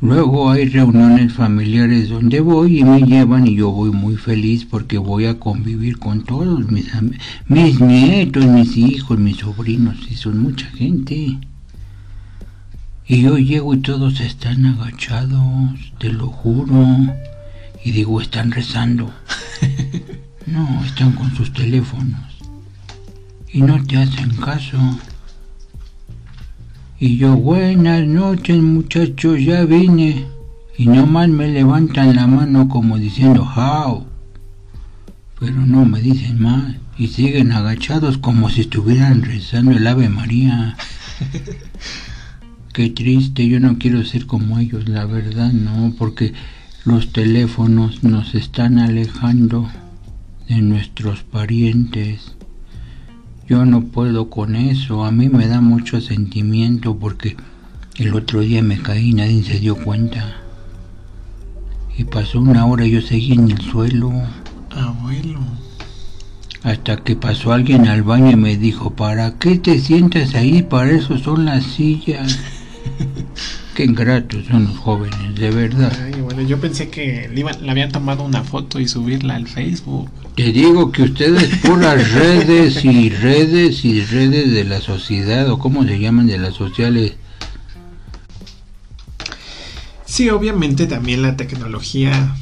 Luego 0.05 0.51
hay 0.51 0.65
reuniones 0.65 1.33
familiares 1.33 2.09
donde 2.09 2.39
voy 2.39 2.81
y 2.81 2.83
me 2.83 3.01
llevan 3.01 3.47
y 3.47 3.55
yo 3.55 3.71
voy 3.71 3.89
muy 3.89 4.15
feliz 4.17 4.63
porque 4.63 4.99
voy 4.99 5.25
a 5.25 5.39
convivir 5.39 5.97
con 5.97 6.23
todos 6.23 6.71
mis, 6.71 6.91
mis 7.47 7.81
nietos, 7.81 8.45
mis 8.45 8.77
hijos, 8.77 9.17
mis 9.17 9.37
sobrinos 9.37 9.95
y 10.07 10.13
son 10.13 10.43
mucha 10.43 10.67
gente. 10.67 11.39
Y 13.07 13.21
yo 13.23 13.39
llego 13.39 13.73
y 13.73 13.79
todos 13.79 14.19
están 14.19 14.67
agachados, 14.67 15.73
te 15.97 16.13
lo 16.13 16.27
juro. 16.27 16.85
Y 17.83 17.89
digo, 17.91 18.21
están 18.21 18.51
rezando. 18.51 19.11
No, 20.45 20.85
están 20.85 21.13
con 21.13 21.35
sus 21.35 21.51
teléfonos. 21.51 22.21
Y 23.51 23.63
no 23.63 23.83
te 23.83 23.97
hacen 23.97 24.29
caso. 24.35 24.77
Y 26.97 27.17
yo, 27.17 27.35
buenas 27.35 28.07
noches 28.07 28.61
muchachos, 28.61 29.43
ya 29.43 29.65
vine. 29.65 30.27
Y 30.77 30.85
nomás 30.87 31.27
me 31.27 31.49
levantan 31.49 32.15
la 32.15 32.25
mano 32.25 32.69
como 32.69 32.97
diciendo, 32.97 33.43
how. 33.43 34.05
Pero 35.37 35.57
no 35.65 35.83
me 35.83 36.01
dicen 36.01 36.41
más. 36.41 36.75
Y 36.97 37.07
siguen 37.07 37.51
agachados 37.51 38.17
como 38.17 38.49
si 38.49 38.61
estuvieran 38.61 39.23
rezando 39.23 39.71
el 39.71 39.85
Ave 39.85 40.07
María. 40.07 40.77
Qué 42.73 42.89
triste, 42.91 43.45
yo 43.45 43.59
no 43.59 43.77
quiero 43.77 44.05
ser 44.05 44.25
como 44.25 44.57
ellos, 44.59 44.87
la 44.87 45.05
verdad, 45.05 45.51
no, 45.51 45.93
porque 45.97 46.33
los 46.85 47.11
teléfonos 47.11 48.05
nos 48.05 48.35
están 48.35 48.79
alejando 48.79 49.69
de 50.47 50.61
nuestros 50.61 51.23
parientes 51.23 52.34
yo 53.47 53.65
no 53.65 53.81
puedo 53.81 54.29
con 54.29 54.55
eso, 54.55 55.05
a 55.05 55.11
mí 55.11 55.29
me 55.29 55.47
da 55.47 55.61
mucho 55.61 56.01
sentimiento 56.01 56.95
porque 56.97 57.37
el 57.97 58.13
otro 58.13 58.41
día 58.41 58.63
me 58.63 58.81
caí 58.81 59.09
y 59.09 59.13
nadie 59.13 59.43
se 59.43 59.59
dio 59.59 59.75
cuenta. 59.75 60.37
Y 61.97 62.03
pasó 62.05 62.39
una 62.39 62.65
hora 62.65 62.85
y 62.85 62.91
yo 62.91 63.01
seguí 63.01 63.33
en 63.33 63.51
el 63.51 63.61
suelo. 63.61 64.11
Abuelo. 64.71 65.39
Hasta 66.63 66.97
que 66.97 67.15
pasó 67.15 67.53
alguien 67.53 67.87
al 67.87 68.01
baño 68.01 68.31
y 68.31 68.35
me 68.35 68.57
dijo, 68.57 68.95
¿para 68.95 69.37
qué 69.37 69.59
te 69.59 69.79
sientas 69.79 70.33
ahí? 70.33 70.63
Para 70.63 70.91
eso 70.91 71.17
son 71.19 71.45
las 71.45 71.63
sillas. 71.63 72.39
Qué 73.75 73.83
ingratos 73.83 74.45
son 74.45 74.63
los 74.63 74.77
jóvenes, 74.77 75.35
de 75.35 75.51
verdad. 75.51 75.91
Ay, 76.01 76.21
bueno, 76.21 76.41
yo 76.43 76.57
pensé 76.61 76.87
que 76.87 77.27
le, 77.27 77.43
le, 77.43 77.71
habían 77.71 77.91
tomado 77.91 78.23
una 78.23 78.41
foto 78.41 78.79
y 78.79 78.87
subirla 78.87 79.35
al 79.35 79.49
Facebook. 79.49 80.09
Te 80.35 80.53
digo 80.53 80.93
que 80.93 81.03
ustedes 81.03 81.57
puras 81.57 82.09
redes 82.13 82.85
y 82.85 83.09
redes 83.09 83.83
y 83.83 83.99
redes 84.01 84.53
de 84.53 84.63
la 84.63 84.79
sociedad, 84.79 85.49
o 85.49 85.59
cómo 85.59 85.83
se 85.83 85.99
llaman 85.99 86.27
de 86.27 86.37
las 86.37 86.53
sociales. 86.53 87.15
Sí, 90.05 90.29
obviamente 90.29 90.87
también 90.87 91.21
la 91.21 91.35
tecnología, 91.35 92.33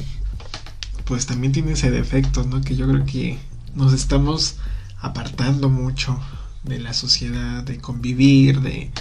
pues 1.04 1.26
también 1.26 1.52
tiene 1.52 1.72
ese 1.72 1.90
defecto, 1.90 2.44
¿no? 2.44 2.60
Que 2.60 2.76
yo 2.76 2.86
creo 2.86 3.04
que 3.04 3.38
nos 3.74 3.92
estamos 3.92 4.58
apartando 5.00 5.68
mucho 5.68 6.20
de 6.62 6.78
la 6.78 6.94
sociedad, 6.94 7.64
de 7.64 7.78
convivir, 7.78 8.60
de 8.60 8.92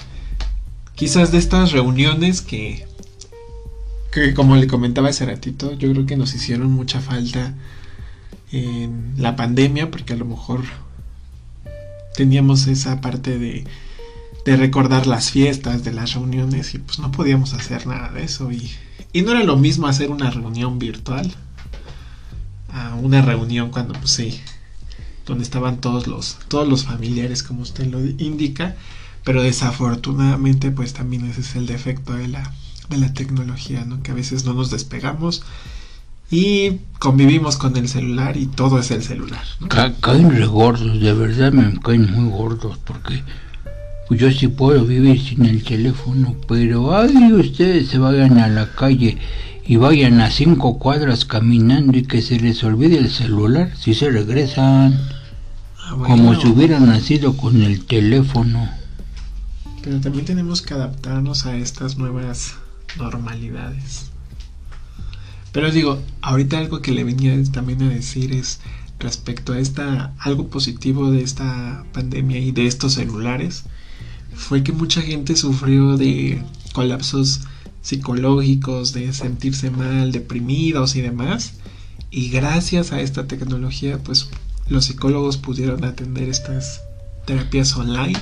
quizás 0.96 1.32
de 1.32 1.38
estas 1.38 1.72
reuniones 1.72 2.42
que, 2.42 2.86
que 4.12 4.34
como 4.34 4.56
le 4.56 4.68
comentaba 4.68 5.10
hace 5.10 5.26
ratito, 5.26 5.74
yo 5.74 5.92
creo 5.92 6.06
que 6.06 6.18
nos 6.18 6.34
hicieron 6.34 6.72
mucha 6.72 7.00
falta 7.00 7.54
en 8.52 9.16
la 9.18 9.36
pandemia, 9.36 9.90
porque 9.90 10.14
a 10.14 10.18
lo 10.18 10.26
mejor 10.26 10.64
teníamos 12.16 12.68
esa 12.68 13.02
parte 13.02 13.40
de, 13.40 13.66
de 14.46 14.58
recordar 14.58 15.08
las 15.08 15.32
fiestas, 15.32 15.84
de 15.84 15.92
las 15.92 16.14
reuniones, 16.14 16.74
y 16.76 16.80
pues 16.80 17.00
no 17.00 17.12
podíamos 17.12 17.54
hacer 17.54 17.88
nada 17.88 18.12
de 18.12 18.24
eso. 18.24 18.52
Y, 18.52 18.72
y 19.12 19.22
no 19.24 19.32
era 19.32 19.44
lo 19.44 19.58
mismo 19.58 19.88
hacer 19.88 20.12
una 20.12 20.30
reunión 20.30 20.80
virtual 20.80 21.34
a 22.70 22.96
una 22.96 23.22
reunión 23.22 23.70
cuando, 23.70 23.94
pues 23.94 24.12
sí, 24.12 24.40
donde 25.26 25.44
estaban 25.44 25.80
todos 25.80 26.08
los, 26.08 26.38
todos 26.48 26.68
los 26.68 26.86
familiares, 26.86 27.44
como 27.44 27.62
usted 27.62 27.88
lo 27.88 28.00
indica, 28.02 28.76
Pero 29.24 29.42
desafortunadamente 29.42 30.72
pues 30.72 30.94
también 30.94 31.26
ese 31.30 31.42
es 31.42 31.56
el 31.56 31.66
defecto 31.66 32.14
de 32.14 32.28
la, 32.28 32.54
de 32.90 32.98
la 32.98 33.14
tecnología, 33.14 33.86
¿no? 33.86 34.04
Que 34.04 34.12
a 34.12 34.16
veces 34.16 34.46
no 34.46 34.54
nos 34.54 34.70
despegamos 34.70 35.44
y 36.34 36.80
convivimos 36.98 37.58
con 37.58 37.78
el 37.78 37.88
celular 37.88 38.38
y 38.38 38.48
todo 38.48 38.80
es 38.80 38.90
el 38.90 39.04
celular. 39.04 39.44
caen 40.02 40.32
re 40.32 40.48
gordos, 40.48 41.00
de 41.00 41.14
verdad 41.14 41.52
me 41.52 41.80
caen 41.80 42.12
muy 42.12 42.30
gordos 42.32 42.80
porque 42.84 43.24
pues 44.08 44.20
yo 44.20 44.32
sí 44.32 44.48
puedo 44.48 44.84
vivir 44.84 45.22
sin 45.22 45.46
el 45.46 45.64
teléfono, 45.64 46.36
pero 46.48 46.98
ay, 46.98 47.32
ustedes 47.34 47.90
se 47.90 48.00
vayan 48.00 48.40
a 48.40 48.48
la 48.48 48.72
calle 48.74 49.18
y 49.66 49.76
vayan 49.76 50.22
a 50.22 50.32
cinco 50.32 50.80
cuadras 50.80 51.24
caminando 51.24 51.98
y 51.98 52.04
que 52.04 52.22
se 52.22 52.40
les 52.40 52.64
olvide 52.64 52.98
el 52.98 53.12
celular 53.12 53.72
si 53.78 53.94
se 53.94 54.10
regresan. 54.10 55.00
Ah, 55.86 55.98
como 56.04 56.40
si 56.40 56.48
hubieran 56.48 56.88
nacido 56.88 57.38
con 57.38 57.62
el 57.62 57.86
teléfono. 57.86 58.70
Pero 59.84 60.00
también 60.00 60.26
tenemos 60.26 60.62
que 60.62 60.74
adaptarnos 60.74 61.46
a 61.46 61.58
estas 61.58 61.98
nuevas 61.98 62.56
normalidades. 62.98 64.06
Pero 65.52 65.72
digo, 65.72 66.02
ahorita 66.22 66.58
algo 66.58 66.82
que 66.82 66.94
le 66.94 67.04
venía 67.04 67.36
también 67.52 67.84
a 67.84 67.90
decir 67.90 68.34
es 68.34 68.60
respecto 69.00 69.54
a 69.54 69.60
esta 69.60 70.14
algo 70.20 70.48
positivo 70.48 71.12
de 71.12 71.22
esta 71.22 71.84
pandemia 71.94 72.40
y 72.40 72.52
de 72.52 72.66
estos 72.66 72.94
celulares 72.94 73.66
fue 74.34 74.64
que 74.64 74.72
mucha 74.72 75.02
gente 75.02 75.36
sufrió 75.36 75.98
de 75.98 76.42
colapsos 76.74 77.42
psicológicos, 77.82 78.94
de 78.94 79.14
sentirse 79.14 79.70
mal, 79.70 80.12
deprimidos 80.12 80.96
y 80.96 81.02
demás. 81.02 81.56
Y 82.10 82.30
gracias 82.30 82.92
a 82.92 83.02
esta 83.02 83.28
tecnología, 83.28 84.00
pues 84.00 84.30
los 84.70 84.86
psicólogos 84.86 85.38
pudieron 85.38 85.84
atender 85.84 86.30
estas 86.30 86.82
terapias 87.26 87.76
online 87.76 88.20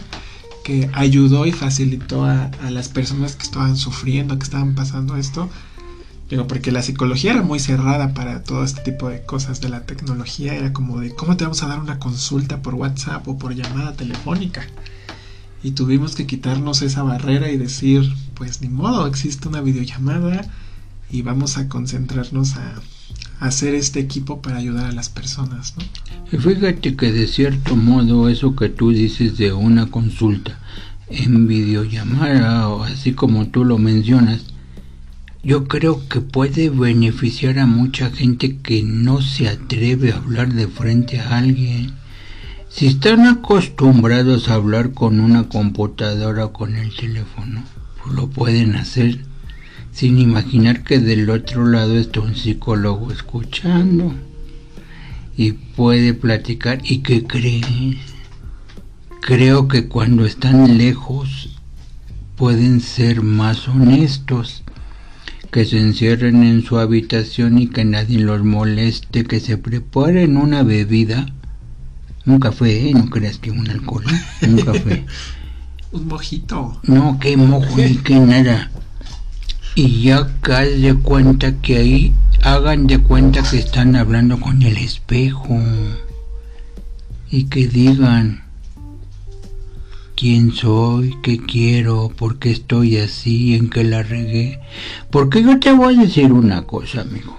que 0.63 0.89
ayudó 0.93 1.45
y 1.45 1.51
facilitó 1.51 2.25
a, 2.25 2.51
las 2.69 2.89
personas 2.89 3.35
que 3.35 3.43
estaban 3.43 3.77
sufriendo, 3.77 4.37
que 4.37 4.43
estaban 4.43 4.75
pasando 4.75 5.17
esto, 5.17 5.49
Digo, 6.29 6.47
porque 6.47 6.71
la 6.71 6.81
psicología 6.81 7.31
era 7.31 7.41
muy 7.41 7.59
cerrada 7.59 8.13
para 8.13 8.41
todo 8.41 8.63
este 8.63 8.81
tipo 8.89 9.09
de 9.09 9.21
cosas 9.21 9.59
de 9.59 9.67
la 9.67 9.81
tecnología. 9.81 10.55
Era 10.55 10.71
como 10.71 11.01
de, 11.01 11.13
¿cómo 11.13 11.35
te 11.35 11.43
vamos 11.43 11.61
a 11.61 11.67
dar 11.67 11.77
una 11.77 11.99
consulta 11.99 12.61
por 12.61 12.73
WhatsApp 12.75 13.27
o 13.27 13.37
por 13.37 13.53
llamada 13.53 13.91
telefónica? 13.97 14.65
Y 15.61 15.71
tuvimos 15.71 16.15
que 16.15 16.25
quitarnos 16.25 16.83
esa 16.83 17.03
barrera 17.03 17.51
y 17.51 17.57
decir, 17.57 18.13
pues 18.33 18.61
ni 18.61 18.69
modo, 18.69 19.07
existe 19.07 19.49
una 19.49 19.59
videollamada 19.59 20.47
y 21.09 21.21
vamos 21.21 21.57
a 21.57 21.67
concentrarnos 21.67 22.55
a, 22.55 22.75
hacer 23.41 23.73
este 23.73 23.99
equipo 23.99 24.41
para 24.41 24.57
ayudar 24.57 24.85
a 24.85 24.91
las 24.91 25.09
personas. 25.09 25.73
¿no? 25.75 26.39
Fíjate 26.39 26.95
que 26.95 27.11
de 27.11 27.27
cierto 27.27 27.75
modo 27.75 28.29
eso 28.29 28.55
que 28.55 28.69
tú 28.69 28.91
dices 28.91 29.35
de 29.37 29.51
una 29.51 29.87
consulta 29.87 30.59
en 31.09 31.47
videollamada 31.47 32.69
o 32.69 32.83
así 32.83 33.13
como 33.13 33.47
tú 33.47 33.65
lo 33.65 33.79
mencionas, 33.79 34.45
yo 35.43 35.67
creo 35.67 36.07
que 36.07 36.21
puede 36.21 36.69
beneficiar 36.69 37.57
a 37.57 37.65
mucha 37.65 38.11
gente 38.11 38.57
que 38.57 38.83
no 38.83 39.21
se 39.21 39.49
atreve 39.49 40.11
a 40.11 40.17
hablar 40.17 40.53
de 40.53 40.67
frente 40.67 41.19
a 41.19 41.39
alguien. 41.39 41.95
Si 42.69 42.85
están 42.85 43.25
acostumbrados 43.25 44.49
a 44.49 44.53
hablar 44.53 44.93
con 44.93 45.19
una 45.19 45.49
computadora 45.49 46.45
o 46.45 46.53
con 46.53 46.75
el 46.75 46.95
teléfono, 46.95 47.63
pues 48.03 48.15
lo 48.15 48.29
pueden 48.29 48.75
hacer 48.75 49.30
sin 49.91 50.19
imaginar 50.19 50.83
que 50.83 50.99
del 50.99 51.29
otro 51.29 51.67
lado 51.67 51.97
está 51.97 52.21
un 52.21 52.35
psicólogo 52.35 53.11
escuchando 53.11 54.13
y 55.37 55.53
puede 55.53 56.13
platicar. 56.13 56.81
¿Y 56.83 56.99
qué 56.99 57.23
crees? 57.23 57.97
Creo 59.21 59.67
que 59.67 59.87
cuando 59.87 60.25
están 60.25 60.77
lejos 60.77 61.57
pueden 62.35 62.81
ser 62.81 63.21
más 63.21 63.67
honestos 63.67 64.63
que 65.51 65.65
se 65.65 65.79
encierren 65.79 66.43
en 66.43 66.63
su 66.63 66.79
habitación 66.79 67.59
y 67.59 67.67
que 67.67 67.83
nadie 67.83 68.19
los 68.19 68.43
moleste, 68.43 69.25
que 69.25 69.39
se 69.39 69.57
preparen 69.57 70.37
una 70.37 70.63
bebida, 70.63 71.27
un 72.25 72.39
café, 72.39 72.89
¿eh? 72.89 72.93
no 72.93 73.09
creas 73.09 73.37
que 73.37 73.51
un 73.51 73.69
alcohol, 73.69 74.05
¿eh? 74.09 74.47
un 74.47 74.57
café. 74.61 75.05
un 75.91 76.07
mojito. 76.07 76.79
No, 76.83 77.19
que 77.19 77.35
mojo 77.35 77.77
ni 77.77 77.97
que 77.97 78.15
nada. 78.15 78.71
Y 79.75 80.01
ya 80.01 80.27
hagan 80.43 80.81
de 80.81 80.95
cuenta 80.95 81.53
que 81.61 81.77
ahí 81.77 82.13
hagan 82.43 82.87
de 82.87 82.99
cuenta 82.99 83.41
que 83.43 83.57
están 83.57 83.95
hablando 83.95 84.39
con 84.39 84.61
el 84.63 84.77
espejo 84.77 85.59
y 87.29 87.45
que 87.45 87.67
digan 87.67 88.43
quién 90.15 90.51
soy, 90.51 91.15
qué 91.23 91.39
quiero, 91.39 92.11
por 92.15 92.37
qué 92.37 92.51
estoy 92.51 92.97
así, 92.97 93.55
en 93.55 93.69
qué 93.69 93.83
la 93.83 94.03
regué. 94.03 94.59
Porque 95.09 95.41
yo 95.41 95.59
te 95.59 95.71
voy 95.71 95.97
a 95.97 96.01
decir 96.01 96.33
una 96.33 96.63
cosa, 96.63 97.01
amigo. 97.01 97.37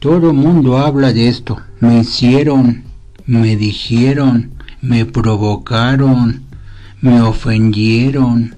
Todo 0.00 0.30
el 0.30 0.36
mundo 0.36 0.78
habla 0.78 1.12
de 1.12 1.28
esto. 1.28 1.58
Me 1.80 2.00
hicieron, 2.00 2.84
me 3.24 3.56
dijeron, 3.56 4.50
me 4.82 5.04
provocaron, 5.06 6.42
me 7.00 7.22
ofendieron. 7.22 8.56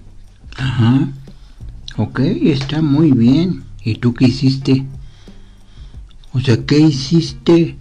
Ajá. 0.56 1.08
Ok, 2.00 2.20
está 2.20 2.80
muy 2.80 3.10
bien. 3.10 3.64
¿Y 3.82 3.96
tú 3.96 4.14
qué 4.14 4.26
hiciste? 4.26 4.86
O 6.32 6.38
sea, 6.38 6.64
¿qué 6.64 6.78
hiciste? 6.78 7.76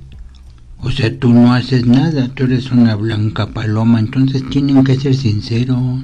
O 0.81 0.89
sea, 0.89 1.15
tú 1.19 1.29
no 1.29 1.53
haces 1.53 1.85
nada, 1.85 2.29
tú 2.29 2.45
eres 2.45 2.71
una 2.71 2.95
blanca 2.95 3.53
paloma, 3.53 3.99
entonces 3.99 4.43
tienen 4.49 4.83
que 4.83 4.99
ser 4.99 5.13
sinceros 5.15 6.01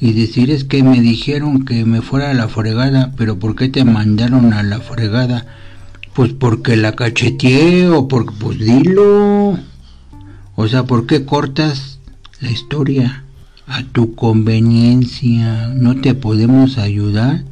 y 0.00 0.12
decir 0.12 0.52
es 0.52 0.62
que 0.62 0.84
me 0.84 1.00
dijeron 1.00 1.64
que 1.64 1.84
me 1.84 2.02
fuera 2.02 2.30
a 2.30 2.34
la 2.34 2.46
fregada, 2.46 3.12
pero 3.16 3.40
¿por 3.40 3.56
qué 3.56 3.68
te 3.68 3.84
mandaron 3.84 4.52
a 4.52 4.62
la 4.62 4.78
fregada? 4.78 5.46
Pues 6.14 6.32
porque 6.32 6.76
la 6.76 6.94
cacheteé 6.94 7.88
o 7.88 8.06
porque, 8.06 8.32
pues 8.38 8.60
dilo. 8.60 9.58
O 10.54 10.68
sea, 10.68 10.84
¿por 10.84 11.04
qué 11.06 11.24
cortas 11.24 11.98
la 12.40 12.52
historia? 12.52 13.24
A 13.70 13.82
tu 13.92 14.14
conveniencia, 14.14 15.68
no 15.68 15.96
te 15.96 16.14
podemos 16.14 16.76
ayudar. 16.76 17.44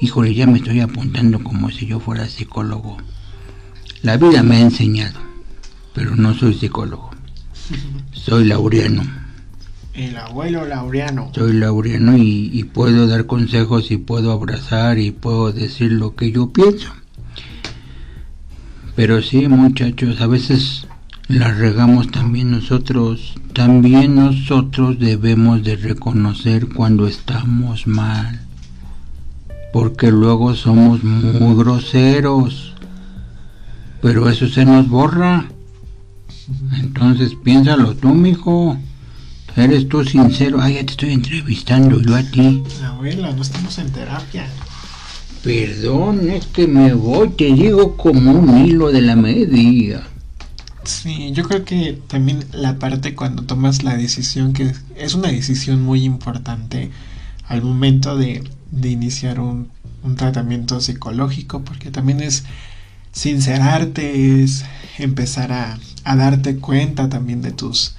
Híjole, 0.00 0.34
ya 0.34 0.46
me 0.46 0.58
estoy 0.58 0.80
apuntando 0.80 1.42
como 1.42 1.70
si 1.70 1.86
yo 1.86 2.00
fuera 2.00 2.28
psicólogo. 2.28 2.96
La 4.02 4.16
vida 4.16 4.42
me 4.42 4.56
ha 4.56 4.60
enseñado 4.60 5.24
pero 5.94 6.16
no 6.16 6.34
soy 6.34 6.54
psicólogo. 6.54 7.10
Soy 8.12 8.44
laureano. 8.44 9.02
El 9.94 10.16
abuelo 10.16 10.66
laureano. 10.66 11.30
Soy 11.32 11.52
laureano 11.54 12.16
y, 12.18 12.64
puedo 12.64 13.06
dar 13.06 13.26
consejos 13.26 13.92
y 13.92 13.96
puedo 13.96 14.32
abrazar 14.32 14.98
y 14.98 15.12
puedo 15.12 15.52
decir 15.52 15.92
lo 15.92 16.16
que 16.16 16.32
yo 16.32 16.50
pienso. 16.52 16.92
Pero 18.96 19.22
sí, 19.22 19.48
muchachos, 19.48 20.20
a 20.20 20.26
veces 20.26 20.86
la 21.28 21.52
regamos 21.52 22.10
también 22.10 22.50
nosotros. 22.50 23.34
También 23.52 24.16
nosotros 24.16 24.98
debemos 24.98 25.62
de 25.62 25.76
reconocer 25.76 26.68
cuando 26.68 27.06
estamos 27.06 27.86
mal. 27.86 28.40
Porque 29.72 30.10
luego 30.10 30.54
somos 30.54 31.02
muy 31.02 31.56
groseros. 31.56 32.74
Pero 34.02 34.28
eso 34.28 34.48
se 34.48 34.64
nos 34.64 34.88
borra. 34.88 35.46
Entonces 36.78 37.32
piénsalo 37.42 37.94
tú, 37.94 38.08
mijo. 38.08 38.76
Eres 39.56 39.88
tú 39.88 40.04
sincero. 40.04 40.58
Ay, 40.60 40.74
ya 40.74 40.80
te 40.84 40.92
estoy 40.92 41.12
entrevistando 41.12 42.02
yo 42.02 42.16
a 42.16 42.22
ti. 42.22 42.62
Abuela, 42.84 43.32
no 43.32 43.42
estamos 43.42 43.78
en 43.78 43.90
terapia. 43.90 44.46
Perdón, 45.42 46.28
es 46.30 46.46
que 46.46 46.66
me 46.66 46.92
voy, 46.92 47.30
te 47.30 47.44
digo 47.44 47.96
como 47.96 48.32
un 48.32 48.66
hilo 48.66 48.90
de 48.90 49.02
la 49.02 49.14
media. 49.14 50.02
Sí, 50.84 51.32
yo 51.32 51.44
creo 51.44 51.64
que 51.64 51.94
también 52.08 52.44
la 52.52 52.78
parte 52.78 53.14
cuando 53.14 53.44
tomas 53.44 53.82
la 53.82 53.96
decisión, 53.96 54.52
que 54.52 54.72
es 54.96 55.14
una 55.14 55.28
decisión 55.28 55.82
muy 55.82 56.04
importante 56.04 56.90
al 57.46 57.62
momento 57.62 58.16
de, 58.16 58.44
de 58.70 58.88
iniciar 58.90 59.40
un, 59.40 59.70
un 60.02 60.16
tratamiento 60.16 60.80
psicológico, 60.80 61.64
porque 61.64 61.90
también 61.90 62.20
es 62.20 62.44
sincerarte, 63.12 64.42
es 64.42 64.64
empezar 64.98 65.52
a, 65.52 65.78
a 66.04 66.16
darte 66.16 66.56
cuenta 66.58 67.08
también 67.08 67.40
de 67.42 67.52
tus, 67.52 67.96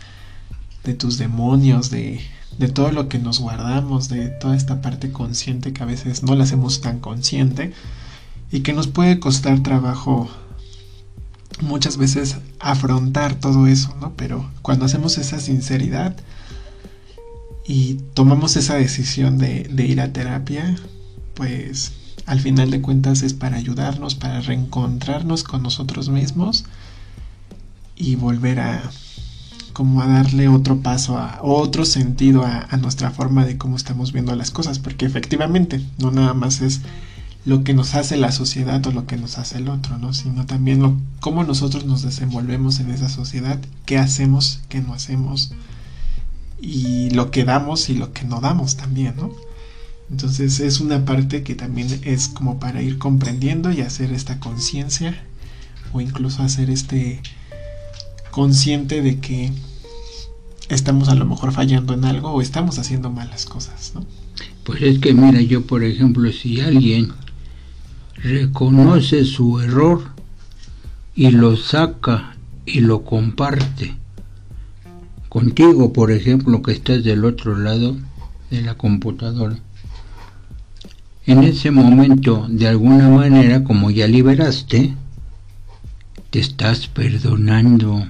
de 0.83 0.93
tus 0.93 1.17
demonios, 1.17 1.89
de, 1.89 2.21
de 2.59 2.67
todo 2.69 2.91
lo 2.91 3.09
que 3.09 3.19
nos 3.19 3.39
guardamos, 3.39 4.09
de 4.09 4.29
toda 4.29 4.55
esta 4.55 4.81
parte 4.81 5.11
consciente 5.11 5.73
que 5.73 5.83
a 5.83 5.87
veces 5.87 6.23
no 6.23 6.35
la 6.35 6.43
hacemos 6.43 6.81
tan 6.81 6.99
consciente 6.99 7.73
y 8.51 8.61
que 8.61 8.73
nos 8.73 8.87
puede 8.87 9.19
costar 9.19 9.61
trabajo 9.63 10.29
muchas 11.61 11.97
veces 11.97 12.37
afrontar 12.59 13.35
todo 13.35 13.67
eso, 13.67 13.95
¿no? 14.01 14.13
Pero 14.15 14.49
cuando 14.61 14.85
hacemos 14.85 15.17
esa 15.17 15.39
sinceridad 15.39 16.15
y 17.65 17.95
tomamos 18.13 18.57
esa 18.57 18.75
decisión 18.75 19.37
de, 19.37 19.63
de 19.71 19.85
ir 19.85 20.01
a 20.01 20.13
terapia, 20.13 20.75
pues 21.33 21.93
al 22.25 22.39
final 22.39 22.71
de 22.71 22.81
cuentas 22.81 23.21
es 23.23 23.33
para 23.33 23.57
ayudarnos, 23.57 24.15
para 24.15 24.41
reencontrarnos 24.41 25.43
con 25.43 25.63
nosotros 25.63 26.09
mismos 26.09 26.65
y 27.95 28.15
volver 28.15 28.59
a 28.59 28.91
como 29.75 30.01
a 30.01 30.07
darle 30.07 30.47
otro 30.47 30.79
paso, 30.79 31.17
a 31.17 31.39
otro 31.41 31.83
sentido 31.83 32.45
a, 32.45 32.65
nuestra 32.77 33.11
forma 33.11 33.45
de 33.45 33.57
cómo 33.57 33.75
estamos 33.75 34.13
viendo 34.13 34.33
las 34.33 34.49
cosas, 34.49 34.79
porque 34.79 35.05
efectivamente 35.05 35.85
no 35.97 36.11
nada 36.11 36.33
más 36.33 36.61
es 36.61 36.79
lo 37.45 37.63
que 37.63 37.75
nos 37.75 37.93
hace 37.93 38.17
la 38.17 38.31
sociedad 38.31 38.85
o 38.87 38.91
lo 38.91 39.05
que 39.05 39.17
nos 39.17 39.37
hace 39.37 39.59
el 39.59 39.69
otro, 39.69 39.97
¿no? 39.99 40.13
Sino 40.13 40.45
también 40.45 40.81
lo, 40.81 40.97
cómo 41.19 41.43
nosotros 41.43 41.85
nos 41.85 42.01
desenvolvemos 42.01 42.79
en 42.79 42.89
esa 42.89 43.07
sociedad, 43.07 43.59
qué 43.85 43.99
hacemos, 43.99 44.61
qué 44.67 44.81
no 44.81 44.93
hacemos, 44.93 45.51
y 46.59 47.11
lo 47.11 47.29
que 47.29 47.43
damos 47.43 47.89
y 47.89 47.95
lo 47.95 48.13
que 48.13 48.25
no 48.25 48.41
damos 48.41 48.77
también, 48.77 49.15
¿no? 49.17 49.31
Entonces 50.09 50.59
es 50.59 50.79
una 50.81 51.05
parte 51.05 51.43
que 51.43 51.55
también 51.55 51.99
es 52.03 52.27
como 52.27 52.59
para 52.59 52.81
ir 52.81 52.97
comprendiendo 52.97 53.71
y 53.71 53.81
hacer 53.81 54.11
esta 54.11 54.39
conciencia 54.39 55.23
o 55.93 56.01
incluso 56.01 56.43
hacer 56.43 56.69
este 56.69 57.21
consciente 58.31 59.01
de 59.01 59.19
que 59.19 59.51
estamos 60.69 61.09
a 61.09 61.15
lo 61.15 61.25
mejor 61.25 61.51
fallando 61.51 61.93
en 61.93 62.05
algo 62.05 62.31
o 62.31 62.41
estamos 62.41 62.79
haciendo 62.79 63.09
malas 63.11 63.45
cosas, 63.45 63.93
¿no? 63.95 64.05
Pues 64.63 64.81
es 64.81 64.99
que 64.99 65.13
mira, 65.13 65.41
yo 65.41 65.65
por 65.65 65.83
ejemplo, 65.83 66.31
si 66.31 66.59
alguien 66.59 67.13
reconoce 68.15 69.25
su 69.25 69.59
error 69.59 70.03
y 71.15 71.31
lo 71.31 71.55
saca 71.57 72.35
y 72.65 72.79
lo 72.81 73.03
comparte 73.03 73.95
contigo, 75.29 75.93
por 75.93 76.11
ejemplo, 76.11 76.61
que 76.61 76.71
estás 76.71 77.03
del 77.03 77.25
otro 77.25 77.57
lado 77.57 77.95
de 78.49 78.61
la 78.61 78.75
computadora, 78.75 79.57
en 81.25 81.43
ese 81.43 81.71
momento, 81.71 82.45
de 82.49 82.67
alguna 82.67 83.09
manera, 83.09 83.63
como 83.63 83.91
ya 83.91 84.07
liberaste, 84.07 84.93
te 86.29 86.39
estás 86.39 86.87
perdonando 86.87 88.05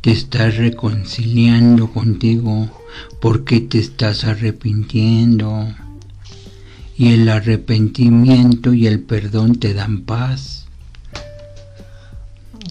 te 0.00 0.12
estás 0.12 0.56
reconciliando 0.56 1.92
contigo 1.92 2.70
porque 3.20 3.60
te 3.60 3.78
estás 3.78 4.24
arrepintiendo. 4.24 5.68
Y 7.00 7.14
el 7.14 7.30
arrepentimiento 7.30 8.74
y 8.74 8.86
el 8.86 9.00
perdón 9.00 9.54
te 9.54 9.72
dan 9.72 10.02
paz. 10.02 10.66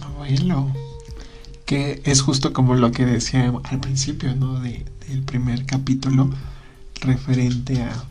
Abuelo, 0.03 0.71
que 1.65 2.03
es 2.05 2.21
justo 2.21 2.53
como 2.53 2.75
lo 2.75 2.91
que 2.91 3.07
decía 3.07 3.51
al 3.63 3.79
principio, 3.79 4.35
¿no? 4.35 4.59
De, 4.59 4.85
del 5.07 5.23
primer 5.23 5.65
capítulo, 5.65 6.29
referente 7.01 7.81
a 7.81 8.03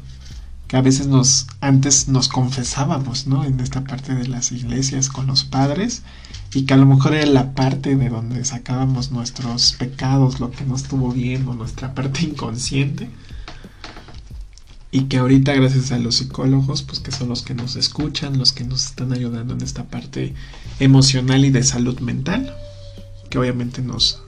que 0.67 0.77
a 0.77 0.83
veces 0.83 1.07
nos, 1.07 1.47
antes 1.61 2.09
nos 2.09 2.27
confesábamos, 2.27 3.29
¿no? 3.29 3.45
En 3.45 3.61
esta 3.61 3.85
parte 3.85 4.17
de 4.17 4.27
las 4.27 4.51
iglesias 4.51 5.11
con 5.11 5.29
los 5.29 5.45
padres 5.45 6.03
y 6.53 6.65
que 6.65 6.75
a 6.75 6.79
lo 6.79 6.87
mejor 6.87 7.15
era 7.15 7.27
la 7.27 7.53
parte 7.55 7.95
de 7.95 8.09
donde 8.09 8.45
sacábamos 8.45 9.13
nuestros 9.13 9.75
pecados, 9.75 10.41
lo 10.41 10.51
que 10.51 10.65
no 10.65 10.75
estuvo 10.75 11.13
bien 11.13 11.47
o 11.47 11.55
nuestra 11.55 11.95
parte 11.95 12.25
inconsciente 12.25 13.09
y 14.91 15.03
que 15.03 15.19
ahorita 15.19 15.55
gracias 15.55 15.93
a 15.93 15.99
los 15.99 16.17
psicólogos, 16.17 16.83
pues 16.83 17.01
que 17.01 17.11
son 17.11 17.29
los 17.29 17.43
que 17.43 17.55
nos 17.55 17.77
escuchan, 17.77 18.39
los 18.39 18.53
que 18.53 18.65
nos 18.65 18.87
están 18.87 19.13
ayudando 19.13 19.55
en 19.55 19.63
esta 19.63 19.85
parte 19.85 20.35
emocional 20.81 21.45
y 21.45 21.51
de 21.51 21.63
salud 21.63 21.99
mental, 22.01 22.55
que 23.31 23.39
obviamente 23.39 23.83
nos 23.83 24.23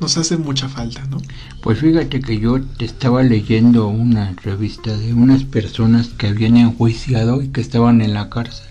nos 0.00 0.16
hace 0.16 0.36
mucha 0.36 0.68
falta, 0.68 1.04
¿no? 1.06 1.20
Pues 1.60 1.80
fíjate 1.80 2.20
que 2.20 2.38
yo 2.38 2.62
te 2.62 2.84
estaba 2.84 3.24
leyendo 3.24 3.88
una 3.88 4.32
revista 4.44 4.96
de 4.96 5.12
unas 5.12 5.42
personas 5.42 6.10
que 6.10 6.28
habían 6.28 6.56
enjuiciado 6.56 7.42
y 7.42 7.48
que 7.48 7.60
estaban 7.60 8.00
en 8.00 8.14
la 8.14 8.30
cárcel 8.30 8.68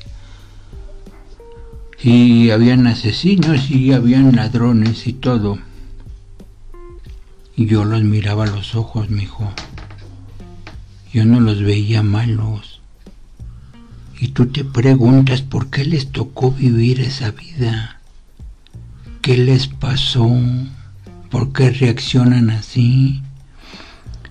y 2.02 2.52
habían 2.52 2.86
asesinos 2.88 3.70
y 3.72 3.92
habían 3.92 4.36
ladrones 4.36 5.08
y 5.08 5.14
todo. 5.14 5.58
Y 7.56 7.66
yo 7.66 7.86
los 7.86 8.04
miraba 8.04 8.44
a 8.44 8.48
los 8.48 8.76
ojos, 8.76 9.10
mijo. 9.10 9.52
Yo 11.14 11.26
no 11.26 11.40
los 11.40 11.62
veía 11.62 12.04
malos. 12.04 12.82
Y 14.20 14.30
tú 14.30 14.48
te 14.48 14.64
preguntas 14.64 15.42
por 15.42 15.70
qué 15.70 15.86
les 15.86 16.12
tocó 16.12 16.52
vivir 16.52 17.02
esa 17.02 17.32
vida. 17.32 18.00
¿Qué 19.22 19.38
les 19.38 19.68
pasó? 19.68 20.30
¿Por 21.30 21.54
qué 21.54 21.72
reaccionan 21.72 22.50
así? 22.50 23.22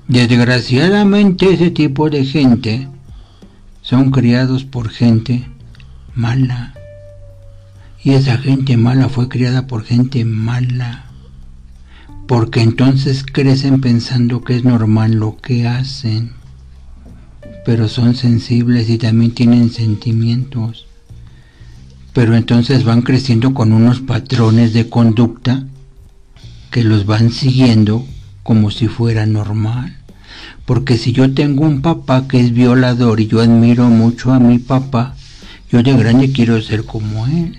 Desgraciadamente 0.08 1.52
ese 1.52 1.70
tipo 1.70 2.10
de 2.10 2.24
gente 2.24 2.88
son 3.82 4.10
criados 4.10 4.64
por 4.64 4.90
gente 4.90 5.46
mala 6.14 6.76
y 8.06 8.14
esa 8.14 8.38
gente 8.38 8.76
mala 8.76 9.08
fue 9.08 9.28
criada 9.28 9.66
por 9.66 9.82
gente 9.82 10.24
mala. 10.24 11.06
Porque 12.28 12.60
entonces 12.60 13.24
crecen 13.24 13.80
pensando 13.80 14.44
que 14.44 14.54
es 14.54 14.62
normal 14.62 15.14
lo 15.14 15.36
que 15.38 15.66
hacen. 15.66 16.30
Pero 17.66 17.88
son 17.88 18.14
sensibles 18.14 18.88
y 18.88 18.96
también 18.96 19.32
tienen 19.32 19.70
sentimientos. 19.70 20.86
Pero 22.12 22.36
entonces 22.36 22.84
van 22.84 23.02
creciendo 23.02 23.54
con 23.54 23.72
unos 23.72 23.98
patrones 23.98 24.72
de 24.72 24.88
conducta 24.88 25.66
que 26.70 26.84
los 26.84 27.06
van 27.06 27.32
siguiendo 27.32 28.06
como 28.44 28.70
si 28.70 28.86
fuera 28.86 29.26
normal. 29.26 29.96
Porque 30.64 30.96
si 30.96 31.10
yo 31.10 31.34
tengo 31.34 31.64
un 31.64 31.82
papá 31.82 32.28
que 32.28 32.38
es 32.38 32.52
violador 32.52 33.20
y 33.20 33.26
yo 33.26 33.40
admiro 33.40 33.88
mucho 33.88 34.32
a 34.32 34.38
mi 34.38 34.60
papá, 34.60 35.16
yo 35.68 35.82
de 35.82 35.92
grande 35.96 36.30
quiero 36.30 36.62
ser 36.62 36.84
como 36.84 37.26
él 37.26 37.58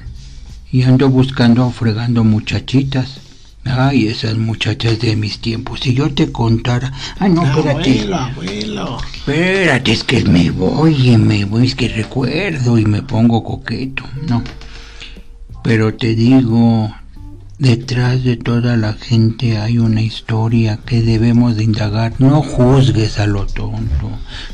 y 0.71 0.83
ando 0.83 1.09
buscando, 1.09 1.69
fregando 1.71 2.23
muchachitas. 2.23 3.26
Ay, 3.69 4.07
esas 4.07 4.37
muchachas 4.37 4.99
de 4.99 5.15
mis 5.15 5.39
tiempos. 5.39 5.81
Si 5.81 5.93
yo 5.93 6.13
te 6.13 6.31
contara. 6.31 6.91
Ay, 7.19 7.31
no, 7.31 7.45
espérate. 7.45 8.01
Abuelo, 8.01 8.17
abuelo. 8.17 8.97
Espérate, 9.15 9.91
es 9.91 10.03
que 10.03 10.23
me 10.23 10.51
voy 10.51 11.09
y 11.09 11.17
me 11.17 11.45
voy, 11.45 11.67
es 11.67 11.75
que 11.75 11.89
recuerdo 11.89 12.77
y 12.77 12.85
me 12.85 13.01
pongo 13.01 13.43
coqueto. 13.43 14.03
No. 14.27 14.43
Pero 15.63 15.93
te 15.95 16.15
digo, 16.15 16.93
detrás 17.59 18.23
de 18.23 18.37
toda 18.37 18.77
la 18.77 18.93
gente 18.93 19.57
hay 19.57 19.79
una 19.79 20.01
historia 20.01 20.77
que 20.77 21.01
debemos 21.01 21.55
de 21.55 21.63
indagar. 21.63 22.13
No 22.19 22.41
juzgues 22.41 23.19
a 23.19 23.27
lo 23.27 23.45
tonto. 23.45 24.09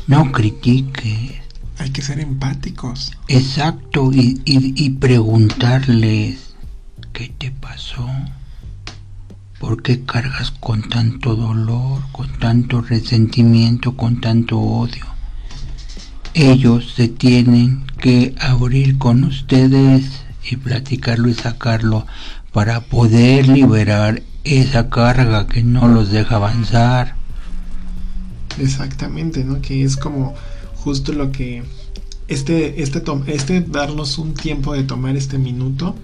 No 0.06 0.32
critiques 0.32 1.44
hay 1.78 1.90
que 1.90 2.02
ser 2.02 2.20
empáticos. 2.20 3.12
Exacto, 3.28 4.10
y, 4.12 4.40
y, 4.44 4.90
preguntarles, 4.90 6.54
¿qué 7.12 7.32
te 7.36 7.50
pasó? 7.50 8.06
¿Por 9.66 9.80
qué 9.80 10.04
cargas 10.04 10.50
con 10.50 10.90
tanto 10.90 11.36
dolor, 11.36 12.02
con 12.12 12.30
tanto 12.38 12.82
resentimiento, 12.82 13.96
con 13.96 14.20
tanto 14.20 14.60
odio? 14.60 15.06
Ellos 16.34 16.92
se 16.94 17.08
tienen 17.08 17.86
que 17.98 18.34
abrir 18.38 18.98
con 18.98 19.24
ustedes 19.24 20.04
y 20.50 20.56
platicarlo 20.56 21.30
y 21.30 21.34
sacarlo 21.34 22.06
para 22.52 22.82
poder 22.82 23.48
liberar 23.48 24.22
esa 24.44 24.90
carga 24.90 25.46
que 25.46 25.62
no 25.62 25.88
los 25.88 26.10
deja 26.10 26.36
avanzar. 26.36 27.16
Exactamente, 28.58 29.44
¿no? 29.44 29.62
Que 29.62 29.82
es 29.82 29.96
como 29.96 30.34
justo 30.74 31.14
lo 31.14 31.32
que 31.32 31.62
este, 32.28 32.82
este, 32.82 33.02
este 33.28 33.62
darnos 33.62 34.18
un 34.18 34.34
tiempo 34.34 34.74
de 34.74 34.82
tomar 34.82 35.16
este 35.16 35.38
minuto 35.38 35.96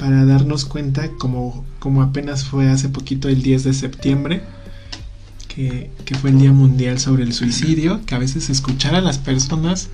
para 0.00 0.24
darnos 0.24 0.64
cuenta 0.64 1.10
como, 1.18 1.64
como 1.78 2.02
apenas 2.02 2.44
fue 2.44 2.68
hace 2.70 2.88
poquito 2.88 3.28
el 3.28 3.42
10 3.42 3.64
de 3.64 3.74
septiembre 3.74 4.42
que, 5.46 5.90
que, 6.04 6.14
fue 6.16 6.30
el 6.30 6.38
Día 6.38 6.52
Mundial 6.52 6.98
sobre 6.98 7.22
el 7.22 7.34
Suicidio, 7.34 8.04
que 8.06 8.14
a 8.14 8.18
veces 8.18 8.50
escuchar 8.50 8.94
a 8.94 9.00
las 9.00 9.18
personas 9.18 9.90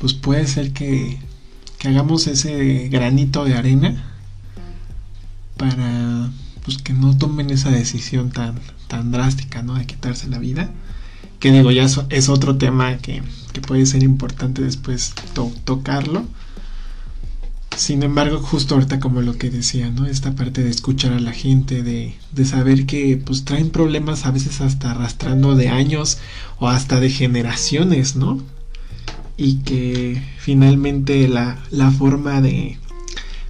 pues 0.00 0.12
puede 0.12 0.46
ser 0.46 0.72
que, 0.72 1.18
que 1.78 1.88
hagamos 1.88 2.26
ese 2.26 2.88
granito 2.88 3.44
de 3.44 3.54
arena 3.54 4.04
para 5.56 6.30
pues 6.62 6.78
que 6.78 6.92
no 6.92 7.16
tomen 7.16 7.50
esa 7.50 7.70
decisión 7.70 8.30
tan, 8.30 8.60
tan 8.88 9.10
drástica, 9.10 9.62
¿no? 9.62 9.74
De 9.74 9.86
quitarse 9.86 10.28
la 10.28 10.38
vida 10.38 10.70
que 11.44 11.52
digo, 11.52 11.70
ya 11.70 11.86
es 12.08 12.28
otro 12.30 12.56
tema 12.56 12.96
que, 12.96 13.22
puede 13.68 13.84
ser 13.84 14.02
importante 14.02 14.62
después 14.62 15.12
tocarlo. 15.64 16.24
Sin 17.76 18.02
embargo, 18.02 18.38
justo 18.38 18.74
ahorita 18.74 19.00
como 19.00 19.20
lo 19.20 19.36
que 19.36 19.50
decía, 19.50 19.90
¿no? 19.90 20.06
Esta 20.06 20.34
parte 20.34 20.62
de 20.62 20.70
escuchar 20.70 21.12
a 21.12 21.20
la 21.20 21.32
gente, 21.32 21.82
de, 21.82 22.14
de, 22.32 22.44
saber 22.44 22.86
que 22.86 23.16
pues 23.16 23.44
traen 23.44 23.70
problemas 23.70 24.26
a 24.26 24.30
veces 24.30 24.60
hasta 24.60 24.92
arrastrando 24.92 25.56
de 25.56 25.68
años 25.68 26.18
o 26.58 26.68
hasta 26.68 27.00
de 27.00 27.10
generaciones, 27.10 28.14
¿no? 28.16 28.40
Y 29.36 29.56
que 29.56 30.22
finalmente 30.38 31.26
la, 31.26 31.58
la 31.70 31.90
forma 31.90 32.40
de 32.40 32.78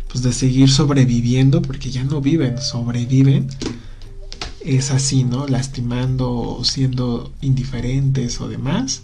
pues 0.08 0.22
de 0.22 0.32
seguir 0.32 0.70
sobreviviendo, 0.70 1.60
porque 1.60 1.90
ya 1.90 2.04
no 2.04 2.20
viven, 2.20 2.58
sobreviven, 2.58 3.48
es 4.64 4.92
así, 4.92 5.24
¿no? 5.24 5.48
Lastimando 5.48 6.30
o 6.30 6.64
siendo 6.64 7.32
indiferentes 7.40 8.40
o 8.40 8.48
demás. 8.48 9.02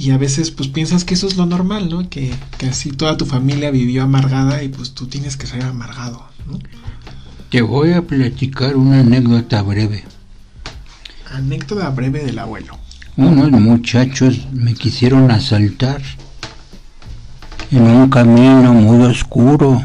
Y 0.00 0.12
a 0.12 0.16
veces 0.16 0.50
pues 0.50 0.70
piensas 0.70 1.04
que 1.04 1.12
eso 1.12 1.26
es 1.26 1.36
lo 1.36 1.44
normal, 1.44 1.90
¿no? 1.90 2.08
Que, 2.08 2.32
así 2.66 2.90
toda 2.90 3.18
tu 3.18 3.26
familia 3.26 3.70
vivió 3.70 4.02
amargada 4.02 4.62
y 4.62 4.70
pues 4.70 4.92
tú 4.92 5.08
tienes 5.08 5.36
que 5.36 5.46
ser 5.46 5.62
amargado, 5.62 6.24
¿no? 6.46 6.58
Te 7.50 7.60
voy 7.60 7.92
a 7.92 8.00
platicar 8.00 8.76
una 8.76 9.00
anécdota 9.00 9.60
breve. 9.60 10.04
Anécdota 11.30 11.90
breve 11.90 12.24
del 12.24 12.38
abuelo. 12.38 12.78
Unos 13.18 13.50
muchachos 13.50 14.48
me 14.52 14.72
quisieron 14.72 15.30
asaltar 15.30 16.00
en 17.70 17.82
un 17.82 18.08
camino 18.08 18.72
muy 18.72 19.04
oscuro 19.04 19.84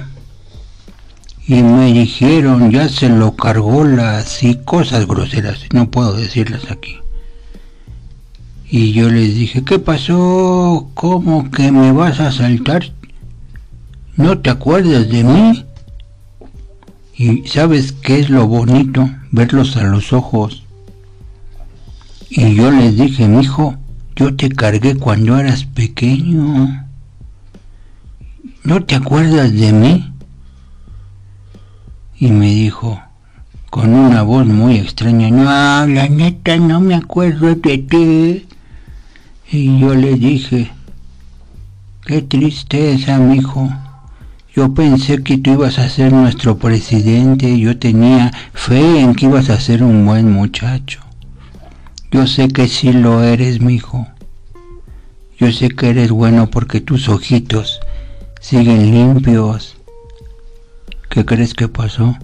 y 1.45 1.61
me 1.61 1.91
dijeron 1.91 2.71
ya 2.71 2.87
se 2.87 3.09
lo 3.09 3.35
cargó 3.35 3.83
las 3.83 4.41
y 4.43 4.55
cosas 4.63 5.07
groseras, 5.07 5.59
no 5.73 5.91
puedo 5.91 6.13
decirlas 6.13 6.71
aquí. 6.71 6.99
Y 8.69 8.93
yo 8.93 9.09
les 9.09 9.35
dije, 9.35 9.63
¿qué 9.63 9.79
pasó? 9.79 10.89
¿Cómo 10.93 11.51
que 11.51 11.71
me 11.71 11.91
vas 11.91 12.19
a 12.19 12.27
asaltar? 12.27 12.91
¿No 14.17 14.39
te 14.39 14.49
acuerdas 14.49 15.09
de 15.09 15.23
mí? 15.23 15.65
Y 17.15 17.47
sabes 17.47 17.91
qué 17.93 18.19
es 18.19 18.29
lo 18.29 18.47
bonito, 18.47 19.09
verlos 19.31 19.77
a 19.77 19.83
los 19.83 20.13
ojos. 20.13 20.63
Y 22.29 22.55
yo 22.55 22.71
les 22.71 22.97
dije, 22.97 23.27
mi 23.27 23.43
hijo, 23.43 23.75
yo 24.15 24.35
te 24.35 24.49
cargué 24.49 24.95
cuando 24.95 25.37
eras 25.37 25.65
pequeño. 25.65 26.85
¿No 28.63 28.83
te 28.83 28.95
acuerdas 28.95 29.53
de 29.53 29.71
mí? 29.71 30.11
Y 32.17 32.31
me 32.31 32.47
dijo, 32.47 32.99
con 33.75 33.93
una 33.93 34.21
voz 34.21 34.45
muy 34.45 34.77
extraña, 34.77 35.29
no, 35.29 35.43
la 35.43 36.07
neta 36.07 36.55
no 36.55 36.79
me 36.79 36.95
acuerdo 36.95 37.53
de 37.55 37.77
ti. 37.77 38.45
Y 39.51 39.79
yo 39.79 39.93
le 39.93 40.13
dije, 40.13 40.71
qué 42.05 42.21
tristeza, 42.21 43.17
mijo. 43.17 43.69
Yo 44.55 44.73
pensé 44.73 45.21
que 45.23 45.37
tú 45.37 45.51
ibas 45.51 45.77
a 45.77 45.89
ser 45.89 46.13
nuestro 46.13 46.57
presidente, 46.57 47.59
yo 47.59 47.77
tenía 47.77 48.31
fe 48.53 49.01
en 49.01 49.13
que 49.13 49.25
ibas 49.25 49.49
a 49.49 49.59
ser 49.59 49.83
un 49.83 50.05
buen 50.05 50.31
muchacho. 50.31 51.01
Yo 52.11 52.27
sé 52.27 52.47
que 52.47 52.69
sí 52.69 52.93
lo 52.93 53.23
eres, 53.23 53.59
mijo. 53.59 54.07
Yo 55.37 55.51
sé 55.51 55.67
que 55.67 55.89
eres 55.89 56.11
bueno 56.11 56.49
porque 56.49 56.79
tus 56.79 57.09
ojitos 57.09 57.81
siguen 58.39 58.89
limpios. 58.89 59.75
¿Qué 61.09 61.25
crees 61.25 61.53
que 61.53 61.67
pasó? 61.67 62.17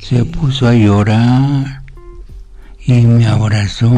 Se 0.00 0.24
puso 0.24 0.66
a 0.66 0.74
llorar 0.74 1.82
y 2.84 3.02
me 3.02 3.26
abrazó 3.26 3.92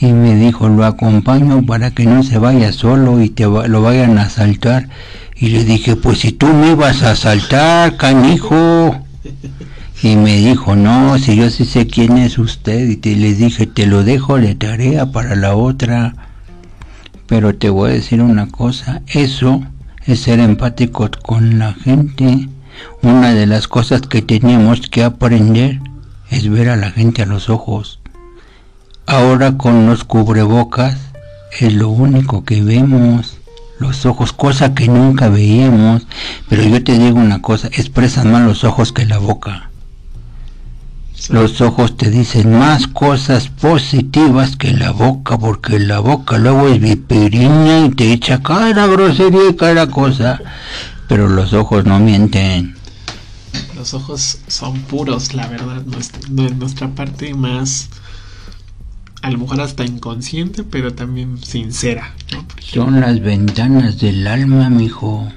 y 0.00 0.12
me 0.12 0.36
dijo, 0.36 0.68
lo 0.68 0.84
acompaño 0.84 1.64
para 1.66 1.90
que 1.90 2.06
no 2.06 2.22
se 2.22 2.38
vaya 2.38 2.72
solo 2.72 3.20
y 3.20 3.30
te 3.30 3.44
lo 3.44 3.82
vayan 3.82 4.18
a 4.18 4.22
asaltar. 4.22 4.88
Y 5.34 5.48
le 5.48 5.64
dije, 5.64 5.96
pues 5.96 6.18
si 6.18 6.32
tú 6.32 6.46
me 6.48 6.72
ibas 6.72 7.02
a 7.02 7.12
asaltar, 7.12 7.96
canijo. 7.96 8.96
Y 10.00 10.14
me 10.14 10.36
dijo, 10.36 10.76
no, 10.76 11.18
si 11.18 11.34
yo 11.34 11.50
sí 11.50 11.64
sé 11.64 11.88
quién 11.88 12.16
es 12.18 12.38
usted. 12.38 12.88
Y 12.88 12.96
te, 12.96 13.16
les 13.16 13.38
dije, 13.38 13.66
te 13.66 13.86
lo 13.86 14.04
dejo 14.04 14.38
de 14.38 14.54
tarea 14.54 15.06
para 15.06 15.34
la 15.34 15.56
otra. 15.56 16.14
Pero 17.26 17.56
te 17.56 17.68
voy 17.68 17.90
a 17.90 17.94
decir 17.94 18.22
una 18.22 18.48
cosa, 18.48 19.02
eso 19.08 19.62
es 20.06 20.20
ser 20.20 20.38
empático 20.38 21.10
con 21.22 21.58
la 21.58 21.74
gente. 21.74 22.48
Una 23.02 23.34
de 23.34 23.46
las 23.46 23.68
cosas 23.68 24.02
que 24.02 24.22
tenemos 24.22 24.80
que 24.88 25.04
aprender 25.04 25.80
es 26.30 26.48
ver 26.48 26.68
a 26.68 26.76
la 26.76 26.90
gente 26.90 27.22
a 27.22 27.26
los 27.26 27.48
ojos. 27.48 28.00
Ahora 29.06 29.56
con 29.56 29.86
los 29.86 30.04
cubrebocas 30.04 30.98
es 31.60 31.72
lo 31.72 31.88
único 31.88 32.44
que 32.44 32.62
vemos 32.62 33.38
los 33.78 34.06
ojos, 34.06 34.32
cosa 34.32 34.74
que 34.74 34.88
nunca 34.88 35.28
veíamos. 35.28 36.06
Pero 36.48 36.62
yo 36.64 36.82
te 36.82 36.98
digo 36.98 37.18
una 37.18 37.40
cosa, 37.40 37.68
expresan 37.68 38.32
más 38.32 38.42
los 38.42 38.64
ojos 38.64 38.92
que 38.92 39.06
la 39.06 39.18
boca. 39.18 39.70
Los 41.30 41.60
ojos 41.60 41.96
te 41.96 42.10
dicen 42.10 42.58
más 42.58 42.86
cosas 42.86 43.48
positivas 43.48 44.56
que 44.56 44.72
la 44.72 44.92
boca, 44.92 45.36
porque 45.36 45.78
la 45.78 45.98
boca 45.98 46.38
luego 46.38 46.68
es 46.68 46.80
viperina 46.80 47.86
y 47.86 47.90
te 47.90 48.12
echa 48.12 48.42
cada 48.42 48.86
grosería 48.86 49.50
y 49.50 49.56
cada 49.56 49.88
cosa. 49.88 50.40
Pero 51.08 51.28
los 51.28 51.52
ojos 51.52 51.84
no 51.84 51.98
mienten. 51.98 52.76
Los 53.74 53.94
ojos 53.94 54.38
son 54.48 54.80
puros, 54.82 55.34
la 55.34 55.46
verdad, 55.48 55.82
nuestra, 55.84 56.20
nuestra 56.50 56.94
parte 56.94 57.34
más 57.34 57.88
a 59.22 59.30
lo 59.30 59.38
mejor 59.38 59.60
hasta 59.60 59.84
inconsciente, 59.84 60.62
pero 60.62 60.94
también 60.94 61.38
sincera. 61.42 62.14
Son 62.60 63.00
las 63.00 63.20
ventanas 63.20 63.98
del 63.98 64.26
alma, 64.26 64.70
mijo. 64.70 65.28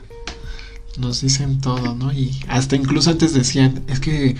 Nos 0.97 1.21
dicen 1.21 1.61
todo, 1.61 1.95
¿no? 1.95 2.11
Y 2.11 2.39
hasta 2.47 2.75
incluso 2.75 3.09
antes 3.09 3.33
decían, 3.33 3.83
es 3.87 3.99
que 3.99 4.35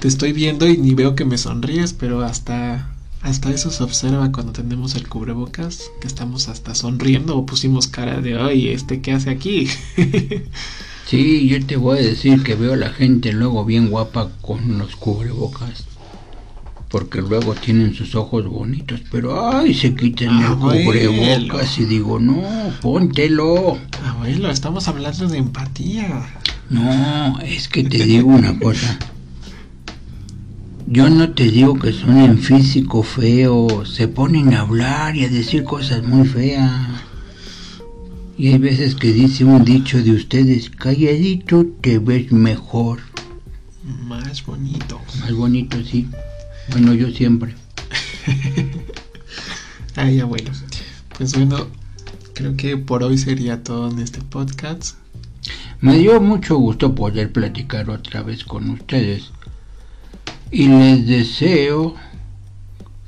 te 0.00 0.08
estoy 0.08 0.32
viendo 0.32 0.68
y 0.68 0.76
ni 0.76 0.94
veo 0.94 1.14
que 1.14 1.24
me 1.24 1.38
sonríes, 1.38 1.92
pero 1.92 2.22
hasta 2.22 2.93
hasta 3.24 3.50
eso 3.50 3.70
se 3.70 3.82
observa 3.82 4.30
cuando 4.30 4.52
tenemos 4.52 4.94
el 4.96 5.08
cubrebocas, 5.08 5.90
que 6.00 6.06
estamos 6.06 6.48
hasta 6.48 6.74
sonriendo 6.74 7.36
o 7.38 7.46
pusimos 7.46 7.88
cara 7.88 8.20
de, 8.20 8.38
ay, 8.38 8.68
¿este 8.68 9.00
qué 9.00 9.12
hace 9.12 9.30
aquí? 9.30 9.66
sí, 11.06 11.48
yo 11.48 11.64
te 11.64 11.76
voy 11.76 11.98
a 11.98 12.02
decir 12.02 12.42
que 12.42 12.54
veo 12.54 12.74
a 12.74 12.76
la 12.76 12.90
gente 12.90 13.32
luego 13.32 13.64
bien 13.64 13.88
guapa 13.88 14.30
con 14.42 14.78
los 14.78 14.94
cubrebocas 14.96 15.86
porque 16.90 17.22
luego 17.22 17.54
tienen 17.54 17.94
sus 17.94 18.14
ojos 18.14 18.46
bonitos, 18.46 19.00
pero 19.10 19.50
ay, 19.52 19.74
se 19.74 19.96
quitan 19.96 20.40
el 20.40 20.58
cubrebocas 20.58 21.78
y 21.78 21.86
digo, 21.86 22.20
no, 22.20 22.44
póntelo. 22.82 23.78
Abuelo, 24.04 24.50
estamos 24.50 24.86
hablando 24.86 25.26
de 25.26 25.38
empatía. 25.38 26.24
No, 26.70 27.40
es 27.40 27.68
que 27.68 27.82
te 27.82 28.04
digo 28.04 28.28
una 28.28 28.56
cosa. 28.60 28.96
Yo 30.86 31.08
no 31.08 31.30
te 31.30 31.50
digo 31.50 31.78
que 31.78 31.92
son 31.92 32.18
en 32.18 32.38
físico 32.38 33.02
feo, 33.02 33.86
se 33.86 34.06
ponen 34.06 34.52
a 34.52 34.60
hablar 34.60 35.16
y 35.16 35.24
a 35.24 35.28
decir 35.28 35.64
cosas 35.64 36.02
muy 36.02 36.28
feas. 36.28 37.02
Y 38.36 38.48
hay 38.48 38.58
veces 38.58 38.94
que 38.94 39.12
dice 39.12 39.44
un 39.44 39.64
dicho 39.64 40.02
de 40.02 40.10
ustedes, 40.10 40.68
calladito 40.68 41.64
te 41.80 41.98
ves 41.98 42.32
mejor. 42.32 43.00
Más 43.82 44.44
bonito. 44.44 45.00
Más 45.20 45.32
bonito, 45.32 45.82
sí. 45.84 46.08
Bueno, 46.70 46.92
yo 46.92 47.10
siempre. 47.10 47.54
Ay, 49.96 50.20
abuelo. 50.20 50.50
Pues 51.16 51.34
bueno, 51.34 51.68
creo 52.34 52.56
que 52.56 52.76
por 52.76 53.02
hoy 53.02 53.16
sería 53.16 53.62
todo 53.62 53.90
en 53.90 54.00
este 54.00 54.20
podcast. 54.20 54.96
Me 55.80 55.98
dio 55.98 56.20
mucho 56.20 56.56
gusto 56.56 56.94
poder 56.94 57.32
platicar 57.32 57.88
otra 57.90 58.22
vez 58.22 58.44
con 58.44 58.68
ustedes. 58.70 59.33
Y 60.54 60.68
les 60.68 61.04
deseo 61.08 61.96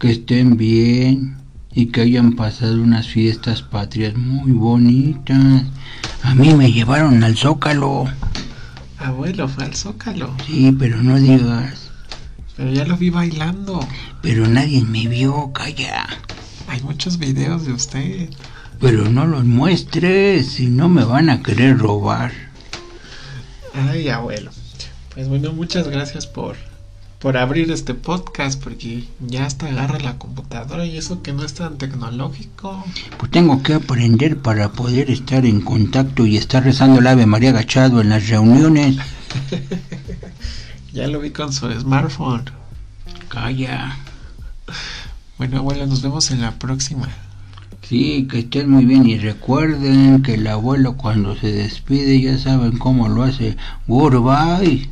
que 0.01 0.11
estén 0.11 0.57
bien 0.57 1.37
y 1.73 1.87
que 1.87 2.01
hayan 2.01 2.33
pasado 2.35 2.83
unas 2.83 3.07
fiestas 3.07 3.63
patrias 3.63 4.17
muy 4.17 4.51
bonitas. 4.51 5.63
A 6.25 6.35
mí 6.35 6.53
me 6.55 6.73
llevaron 6.73 7.23
al 7.23 7.37
Zócalo. 7.37 8.07
Abuelo, 8.99 9.47
fue 9.47 9.63
al 9.63 9.77
Zócalo. 9.77 10.35
Sí, 10.45 10.75
pero 10.77 11.01
no 11.05 11.21
digas. 11.21 11.93
Pero 12.57 12.73
ya 12.73 12.85
lo 12.85 12.97
vi 12.97 13.11
bailando. 13.11 13.79
Pero 14.23 14.49
nadie 14.49 14.83
me 14.83 15.07
vio, 15.07 15.53
calla. 15.53 16.05
Hay 16.67 16.83
muchos 16.83 17.17
videos 17.17 17.65
de 17.65 17.75
usted. 17.75 18.29
Pero 18.81 19.09
no 19.09 19.25
los 19.25 19.45
muestres, 19.45 20.49
si 20.49 20.67
no 20.67 20.89
me 20.89 21.05
van 21.05 21.31
a 21.31 21.45
querer 21.45 21.79
robar. 21.79 22.33
Ay, 23.73 24.09
abuelo. 24.09 24.51
Pues 25.15 25.29
bueno, 25.29 25.53
muchas 25.53 25.87
gracias 25.87 26.27
por, 26.27 26.57
por 27.27 27.39
abrir 27.39 27.73
este 27.73 27.93
podcast, 27.93 28.63
porque 28.63 29.03
ya 29.19 29.47
hasta 29.47 29.67
agarra 29.67 29.99
la 29.99 30.17
computadora 30.17 30.87
y 30.87 30.97
eso 30.97 31.23
que 31.25 31.33
no 31.33 31.43
es 31.43 31.55
tan 31.55 31.77
tecnológico. 31.77 32.85
Pues 33.19 33.33
tengo 33.33 33.65
que 33.65 33.75
aprender 33.75 34.39
para 34.39 34.71
poder 34.71 35.11
estar 35.11 35.45
en 35.45 35.61
contacto 35.61 36.25
y 36.25 36.37
estar 36.37 36.63
rezando 36.63 37.01
el 37.01 37.07
Ave 37.09 37.27
María 37.27 37.51
agachado 37.51 38.01
en 38.01 38.11
las 38.11 38.29
reuniones. 38.29 38.99
Ya 40.93 41.09
lo 41.09 41.19
vi 41.19 41.31
con 41.31 41.53
su 41.53 41.69
smartphone. 41.69 42.45
Calla. 43.29 43.97
Bueno, 45.37 45.59
abuelo, 45.59 45.85
nos 45.89 46.03
vemos 46.03 46.31
en 46.31 46.43
la 46.43 46.53
próxima. 46.53 47.09
Sí, 47.83 48.29
que 48.31 48.39
estén 48.39 48.71
muy 48.71 48.85
bien 48.85 49.05
y 49.05 49.19
recuerden 49.19 50.23
que 50.23 50.35
el 50.35 50.47
abuelo 50.47 50.97
cuando 50.97 51.35
se 51.35 51.51
despide 51.51 52.21
ya 52.21 52.39
saben 52.39 52.79
cómo 52.79 53.09
lo 53.09 53.25
hace. 53.25 53.57
Goodbye. 53.89 54.89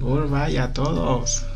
Goodbye 0.00 0.58
a 0.58 0.72
todos. 0.72 1.49